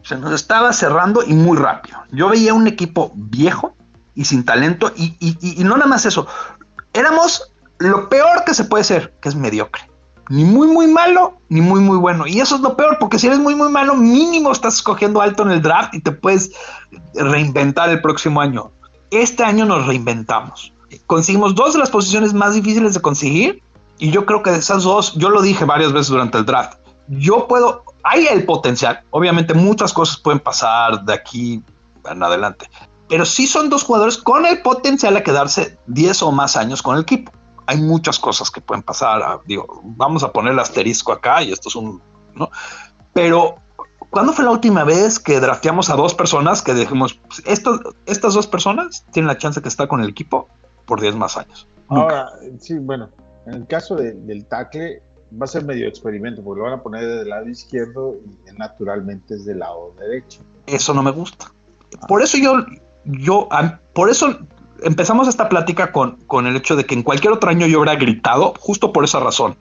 Se 0.02 0.16
nos 0.16 0.32
estaba 0.32 0.72
cerrando 0.72 1.22
y 1.22 1.34
muy 1.34 1.58
rápido. 1.58 1.98
Yo 2.12 2.28
veía 2.28 2.54
un 2.54 2.66
equipo 2.66 3.12
viejo 3.14 3.74
y 4.14 4.24
sin 4.24 4.44
talento, 4.44 4.92
y, 4.96 5.16
y, 5.20 5.64
no 5.64 5.76
nada 5.76 5.86
más 5.86 6.06
eso. 6.06 6.26
Éramos 6.94 7.52
lo 7.78 8.08
peor 8.08 8.44
que 8.46 8.54
se 8.54 8.64
puede 8.64 8.84
ser, 8.84 9.12
que 9.20 9.28
es 9.28 9.34
mediocre. 9.34 9.90
Ni 10.30 10.44
muy, 10.44 10.66
muy 10.68 10.86
malo, 10.86 11.38
ni 11.50 11.60
muy, 11.60 11.80
muy 11.80 11.98
bueno. 11.98 12.26
Y 12.26 12.40
eso 12.40 12.56
es 12.56 12.62
lo 12.62 12.76
peor, 12.76 12.96
porque 12.98 13.18
si 13.18 13.26
eres 13.26 13.38
muy, 13.38 13.54
muy 13.54 13.70
malo, 13.70 13.94
mínimo 13.94 14.50
estás 14.50 14.76
escogiendo 14.76 15.20
alto 15.20 15.42
en 15.42 15.50
el 15.50 15.60
draft 15.60 15.94
y 15.94 16.00
te 16.00 16.12
puedes 16.12 16.52
reinventar 17.14 17.90
el 17.90 18.00
próximo 18.00 18.40
año. 18.40 18.72
Este 19.10 19.44
año 19.44 19.66
nos 19.66 19.86
reinventamos 19.86 20.72
conseguimos 21.06 21.54
dos 21.54 21.74
de 21.74 21.80
las 21.80 21.90
posiciones 21.90 22.34
más 22.34 22.54
difíciles 22.54 22.94
de 22.94 23.00
conseguir 23.00 23.62
y 23.98 24.10
yo 24.10 24.26
creo 24.26 24.42
que 24.42 24.50
de 24.50 24.58
esas 24.58 24.82
dos, 24.82 25.14
yo 25.14 25.30
lo 25.30 25.42
dije 25.42 25.64
varias 25.64 25.92
veces 25.92 26.08
durante 26.08 26.38
el 26.38 26.46
draft, 26.46 26.78
yo 27.08 27.46
puedo, 27.46 27.84
hay 28.02 28.26
el 28.26 28.44
potencial, 28.44 29.02
obviamente 29.10 29.54
muchas 29.54 29.92
cosas 29.92 30.18
pueden 30.18 30.40
pasar 30.40 31.04
de 31.04 31.14
aquí 31.14 31.62
en 32.04 32.22
adelante, 32.22 32.68
pero 33.08 33.24
sí 33.24 33.46
son 33.46 33.70
dos 33.70 33.84
jugadores 33.84 34.18
con 34.18 34.44
el 34.46 34.62
potencial 34.62 35.16
a 35.16 35.22
quedarse 35.22 35.78
10 35.86 36.22
o 36.22 36.32
más 36.32 36.56
años 36.56 36.82
con 36.82 36.96
el 36.96 37.02
equipo. 37.02 37.30
Hay 37.68 37.80
muchas 37.80 38.18
cosas 38.18 38.50
que 38.50 38.60
pueden 38.60 38.82
pasar, 38.82 39.22
ah, 39.22 39.40
digo, 39.44 39.80
vamos 39.82 40.22
a 40.22 40.32
poner 40.32 40.52
el 40.52 40.58
asterisco 40.58 41.12
acá 41.12 41.42
y 41.42 41.52
esto 41.52 41.68
es 41.68 41.76
un, 41.76 42.00
¿no? 42.34 42.50
Pero 43.12 43.56
¿Cuándo 44.10 44.32
fue 44.32 44.44
la 44.44 44.50
última 44.50 44.84
vez 44.84 45.18
que 45.18 45.40
drafteamos 45.40 45.90
a 45.90 45.96
dos 45.96 46.14
personas 46.14 46.62
que 46.62 46.72
dijimos, 46.74 47.20
estas 47.44 48.34
dos 48.34 48.46
personas 48.46 49.04
tienen 49.10 49.26
la 49.26 49.36
chance 49.36 49.60
de 49.60 49.68
estar 49.68 49.88
con 49.88 50.00
el 50.00 50.08
equipo? 50.08 50.48
Por 50.86 51.00
10 51.00 51.16
más 51.16 51.36
años. 51.36 51.66
Ahora, 51.88 52.32
sí, 52.58 52.78
bueno, 52.78 53.10
en 53.46 53.54
el 53.54 53.66
caso 53.66 53.96
del 53.96 54.44
tackle 54.46 55.02
va 55.40 55.44
a 55.44 55.48
ser 55.48 55.64
medio 55.64 55.88
experimento 55.88 56.42
porque 56.42 56.58
lo 56.58 56.64
van 56.64 56.78
a 56.78 56.82
poner 56.82 57.06
del 57.06 57.28
lado 57.28 57.48
izquierdo 57.48 58.16
y 58.24 58.56
naturalmente 58.56 59.34
es 59.34 59.44
del 59.44 59.60
lado 59.60 59.92
derecho. 59.98 60.40
Eso 60.66 60.94
no 60.94 61.02
me 61.02 61.10
gusta. 61.10 61.52
Por 62.08 62.22
eso 62.22 62.38
yo, 62.38 62.64
yo, 63.04 63.48
por 63.92 64.10
eso 64.10 64.38
empezamos 64.82 65.28
esta 65.28 65.48
plática 65.48 65.92
con, 65.92 66.16
con 66.26 66.46
el 66.46 66.56
hecho 66.56 66.76
de 66.76 66.84
que 66.84 66.94
en 66.94 67.02
cualquier 67.02 67.32
otro 67.32 67.50
año 67.50 67.66
yo 67.66 67.80
hubiera 67.80 67.98
gritado, 67.98 68.54
justo 68.58 68.92
por 68.92 69.04
esa 69.04 69.20
razón, 69.20 69.56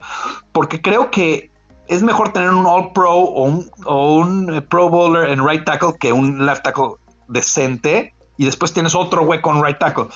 porque 0.52 0.80
creo 0.80 1.10
que 1.10 1.50
es 1.88 2.02
mejor 2.02 2.32
tener 2.32 2.50
un 2.50 2.66
All 2.66 2.92
Pro 2.92 3.12
o 3.12 3.44
un, 3.44 3.70
o 3.84 4.16
un 4.16 4.54
eh, 4.54 4.62
Pro 4.62 4.88
Bowler 4.88 5.30
en 5.30 5.46
right 5.46 5.64
tackle 5.64 5.94
que 5.98 6.12
un 6.12 6.44
left 6.44 6.64
tackle 6.64 6.94
decente 7.28 8.12
y 8.36 8.44
después 8.44 8.72
tienes 8.72 8.94
otro 8.94 9.22
hueco 9.22 9.54
en 9.54 9.64
right 9.64 9.78
tackle. 9.78 10.06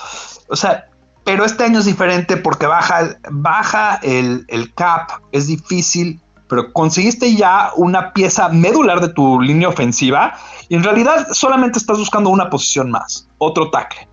O 0.48 0.56
sea, 0.56 0.89
pero 1.30 1.44
este 1.44 1.62
año 1.62 1.78
es 1.78 1.84
diferente 1.84 2.36
porque 2.36 2.66
baja, 2.66 3.16
baja 3.30 4.00
el, 4.02 4.72
cap, 4.74 5.10
es 5.30 5.46
difícil, 5.46 6.20
pero 6.48 6.72
conseguiste 6.72 7.36
ya 7.36 7.70
una 7.76 8.12
pieza 8.12 8.48
medular 8.48 9.00
de 9.00 9.10
tu 9.10 9.40
línea 9.40 9.68
ofensiva 9.68 10.34
y 10.68 10.74
en 10.74 10.82
realidad 10.82 11.28
solamente 11.30 11.78
estás 11.78 11.98
buscando 11.98 12.30
una 12.30 12.50
posición 12.50 12.90
más, 12.90 13.28
otro 13.38 13.70
tackle. 13.70 14.08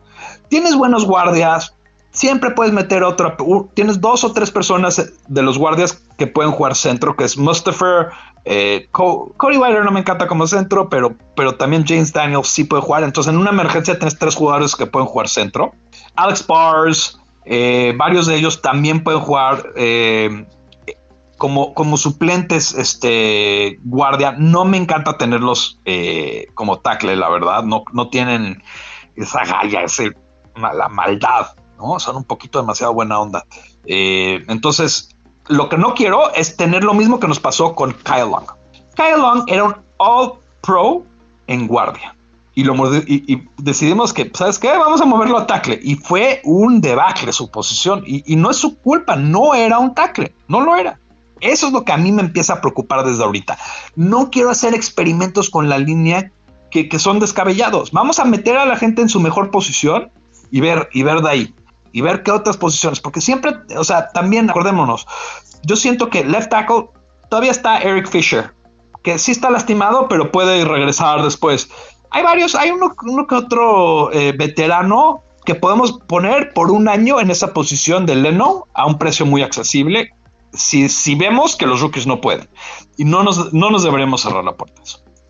Tienes 0.47 0.75
buenos 0.75 1.06
guardias, 1.06 1.73
siempre 2.11 2.51
puedes 2.51 2.73
meter 2.73 3.03
otra. 3.03 3.37
tienes 3.73 4.01
dos 4.01 4.23
o 4.23 4.33
tres 4.33 4.51
personas 4.51 5.13
de 5.27 5.41
los 5.41 5.57
guardias 5.57 5.93
que 6.17 6.27
pueden 6.27 6.51
jugar 6.51 6.75
centro, 6.75 7.15
que 7.15 7.23
es 7.23 7.37
Mustafa, 7.37 8.09
eh, 8.49 8.87
Cody 8.91 9.57
Wilder 9.57 9.83
no 9.83 9.91
me 9.91 9.99
encanta 9.99 10.25
como 10.25 10.47
centro, 10.47 10.87
pero, 10.87 11.15
pero 11.35 11.55
también 11.55 11.85
James 11.85 12.13
Daniels 12.13 12.47
sí 12.47 12.63
puede 12.63 12.81
jugar. 12.81 13.03
Entonces, 13.03 13.33
en 13.33 13.39
una 13.39 13.49
emergencia 13.49 13.97
tienes 13.97 14.17
tres 14.17 14.35
jugadores 14.35 14.75
que 14.75 14.85
pueden 14.85 15.07
jugar 15.07 15.27
centro. 15.27 15.73
Alex 16.15 16.47
Bars, 16.47 17.19
eh, 17.45 17.93
varios 17.97 18.25
de 18.25 18.35
ellos 18.35 18.61
también 18.61 19.03
pueden 19.03 19.19
jugar 19.19 19.71
eh, 19.75 20.47
como, 21.37 21.73
como 21.73 21.97
suplentes 21.97 22.73
este, 22.73 23.79
guardia. 23.83 24.31
No 24.37 24.63
me 24.63 24.77
encanta 24.77 25.17
tenerlos 25.17 25.79
como 26.53 26.79
tackle, 26.79 27.17
la 27.17 27.29
verdad. 27.29 27.63
No, 27.63 27.83
no 27.91 28.09
tienen 28.09 28.63
esa 29.17 29.43
galla, 29.43 29.83
ese, 29.83 30.13
la 30.55 30.87
maldad 30.87 31.47
¿no? 31.77 31.99
Son 31.99 32.15
un 32.15 32.23
poquito 32.23 32.59
demasiado 32.59 32.93
buena 32.93 33.19
onda. 33.19 33.45
Eh, 33.85 34.43
entonces, 34.47 35.15
lo 35.47 35.69
que 35.69 35.77
no 35.77 35.93
quiero 35.93 36.33
es 36.33 36.57
tener 36.57 36.83
lo 36.83 36.93
mismo 36.93 37.19
que 37.19 37.27
nos 37.27 37.39
pasó 37.39 37.73
con 37.73 37.93
Kyle 37.93 38.29
Long. 38.29 38.45
Kyle 38.95 39.17
Long 39.17 39.43
era 39.47 39.63
un 39.63 39.75
All 39.97 40.33
Pro 40.61 41.03
en 41.47 41.67
guardia. 41.67 42.15
Y, 42.53 42.63
lo, 42.63 42.73
y, 43.05 43.47
decidimos 43.57 44.13
que, 44.13 44.31
¿sabes 44.33 44.57
qué? 44.57 44.69
Vamos 44.69 44.99
a 44.99 45.05
moverlo 45.05 45.37
a 45.37 45.45
tackle. 45.45 45.79
Y 45.81 45.95
fue 45.95 46.41
un 46.43 46.81
debacle 46.81 47.31
su 47.31 47.49
posición. 47.49 48.03
Y, 48.05 48.35
no 48.35 48.49
es 48.49 48.57
su 48.57 48.77
culpa, 48.79 49.15
no 49.15 49.53
era 49.53 49.77
un 49.77 49.93
tackle, 49.93 50.33
no 50.47 50.61
lo 50.61 50.75
era. 50.75 50.99
Eso 51.39 51.67
es 51.67 51.73
lo 51.73 51.85
que 51.85 51.91
a 51.91 51.97
mí 51.97 52.11
me 52.11 52.23
empieza 52.23 52.53
a 52.53 52.61
preocupar 52.61 53.05
desde 53.05 53.23
ahorita. 53.23 53.59
No 53.95 54.31
quiero 54.31 54.49
hacer 54.49 54.73
experimentos 54.73 55.51
con 55.51 55.69
la 55.69 55.77
línea 55.77 56.31
que, 56.71 56.89
que 56.89 56.97
son 56.97 57.19
descabellados. 57.19 57.91
Vamos 57.91 58.17
a 58.17 58.25
meter 58.25 58.57
a 58.57 58.65
la 58.65 58.75
gente 58.75 59.03
en 59.03 59.09
su 59.09 59.19
mejor 59.19 59.51
posición 59.51 60.09
y 60.49 60.59
ver, 60.59 60.89
y 60.93 61.03
ver 61.03 61.21
de 61.21 61.29
ahí 61.29 61.53
y 61.97 62.01
ver 62.01 62.21
qué 62.21 62.29
otras 62.29 62.57
posiciones, 62.57 62.99
porque 62.99 63.21
siempre, 63.21 63.55
o 63.75 63.83
sea, 63.83 64.10
también 64.10 64.47
acordémonos, 64.51 65.07
yo 65.63 65.75
siento 65.75 66.12
que 66.12 66.23
left 66.23 66.51
tackle 66.51 66.89
todavía 67.27 67.49
está 67.49 67.79
Eric 67.79 68.07
Fisher, 68.07 68.53
que 69.01 69.17
sí 69.17 69.31
está 69.31 69.49
lastimado, 69.49 70.07
pero 70.07 70.31
puede 70.31 70.63
regresar 70.63 71.23
después. 71.23 71.69
Hay 72.12 72.21
varios, 72.21 72.53
hay 72.53 72.69
uno, 72.69 72.95
que 73.25 73.36
otro 73.36 74.13
eh, 74.13 74.31
veterano 74.38 75.23
que 75.43 75.55
podemos 75.55 75.93
poner 75.93 76.53
por 76.53 76.69
un 76.69 76.88
año 76.88 77.19
en 77.19 77.31
esa 77.31 77.51
posición 77.51 78.05
de 78.05 78.15
Leno 78.15 78.67
a 78.75 78.86
un 78.86 78.99
precio 78.99 79.25
muy 79.25 79.41
accesible. 79.41 80.13
Si, 80.53 80.89
si 80.89 81.15
vemos 81.15 81.55
que 81.55 81.65
los 81.65 81.81
rookies 81.81 82.05
no 82.05 82.21
pueden 82.21 82.47
y 82.95 83.05
no 83.05 83.23
nos, 83.23 83.53
no 83.53 83.71
nos 83.71 83.83
deberemos 83.83 84.21
cerrar 84.21 84.43
la 84.43 84.55
puerta. 84.55 84.83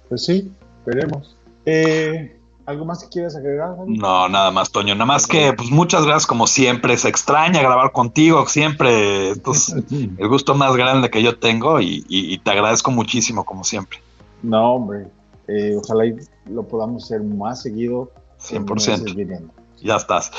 Pues 0.09 0.25
sí, 0.25 0.51
veremos. 0.85 1.37
Eh, 1.65 2.36
¿Algo 2.67 2.83
más 2.83 3.01
que 3.01 3.07
quieras 3.07 3.33
agregar? 3.33 3.77
No, 3.87 4.27
nada 4.27 4.51
más, 4.51 4.69
Toño. 4.69 4.93
Nada 4.93 5.05
más 5.05 5.25
que, 5.25 5.53
pues 5.53 5.71
muchas 5.71 6.03
gracias 6.03 6.27
como 6.27 6.47
siempre. 6.47 6.97
Se 6.97 7.07
extraña 7.07 7.61
grabar 7.61 7.93
contigo, 7.93 8.45
siempre. 8.45 9.31
El 9.89 10.27
gusto 10.27 10.53
más 10.53 10.75
grande 10.75 11.09
que 11.09 11.23
yo 11.23 11.39
tengo 11.39 11.79
y, 11.79 12.41
te 12.43 12.51
agradezco 12.51 12.91
muchísimo 12.91 13.45
como 13.45 13.63
siempre. 13.63 13.99
No, 14.43 14.73
hombre. 14.73 15.07
Eh, 15.47 15.77
ojalá 15.81 16.13
lo 16.49 16.63
podamos 16.63 17.05
hacer 17.05 17.23
más 17.23 17.61
seguido. 17.61 18.11
100%. 18.41 19.49
Ya 19.81 19.95
estás. 19.95 20.29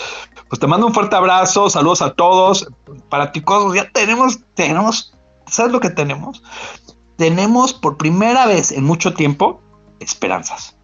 Pues 0.51 0.61
te 0.61 0.67
mando 0.67 0.87
un 0.87 0.93
fuerte 0.93 1.17
abrazo, 1.17 1.71
saludos 1.71 2.03
a 2.03 2.13
todos. 2.13 2.69
Para 3.09 3.33
ti, 3.33 3.43
ya 3.75 3.91
tenemos, 3.91 4.41
tenemos, 4.53 5.15
¿sabes 5.47 5.73
lo 5.73 5.81
que 5.81 5.89
tenemos? 5.89 6.43
Tenemos 7.17 7.73
por 7.73 7.97
primera 7.97 8.45
vez 8.47 8.71
en 8.71 8.85
mucho 8.85 9.15
tiempo 9.15 9.63
esperanzas 9.99 10.77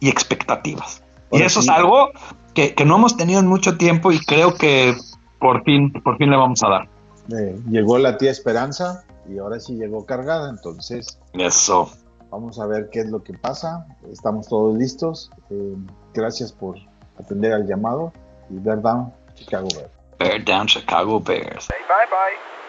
y 0.00 0.08
expectativas. 0.08 1.02
y 1.30 1.42
eso 1.42 1.60
es 1.60 1.68
algo 1.68 2.10
que, 2.54 2.74
no 2.84 2.96
hemos 2.96 3.16
tenido 3.16 3.40
en 3.40 3.46
mucho 3.46 3.76
tiempo 3.76 4.12
y 4.12 4.18
creo 4.20 4.54
que 4.54 4.96
por 5.38 5.62
fin, 5.64 5.92
por 5.92 6.16
fin 6.18 6.30
le 6.30 6.36
vamos 6.36 6.62
a 6.62 6.68
dar. 6.68 6.88
Eh, 7.32 7.58
llegó 7.68 7.98
la 7.98 8.18
tía 8.18 8.30
Esperanza 8.30 9.04
y 9.28 9.38
ahora 9.38 9.60
sí 9.60 9.74
llegó 9.74 10.04
cargada, 10.04 10.50
entonces. 10.50 11.18
Eso. 11.34 11.90
Vamos 12.30 12.58
a 12.58 12.66
ver 12.66 12.90
qué 12.90 13.00
es 13.00 13.10
lo 13.10 13.22
que 13.22 13.34
pasa. 13.34 13.86
Estamos 14.10 14.48
todos 14.48 14.76
listos. 14.76 15.30
Eh, 15.50 15.76
gracias 16.14 16.52
por 16.52 16.76
atender 17.18 17.52
al 17.52 17.66
llamado 17.66 18.12
y 18.50 18.58
ver 18.58 18.80
down 18.80 19.12
Chicago 19.34 19.68
Bears. 19.74 19.90
Bear 20.18 20.44
down 20.44 20.66
Chicago 20.66 21.20
Bears. 21.20 21.68
Bye 21.68 22.06
bye. 22.10 22.59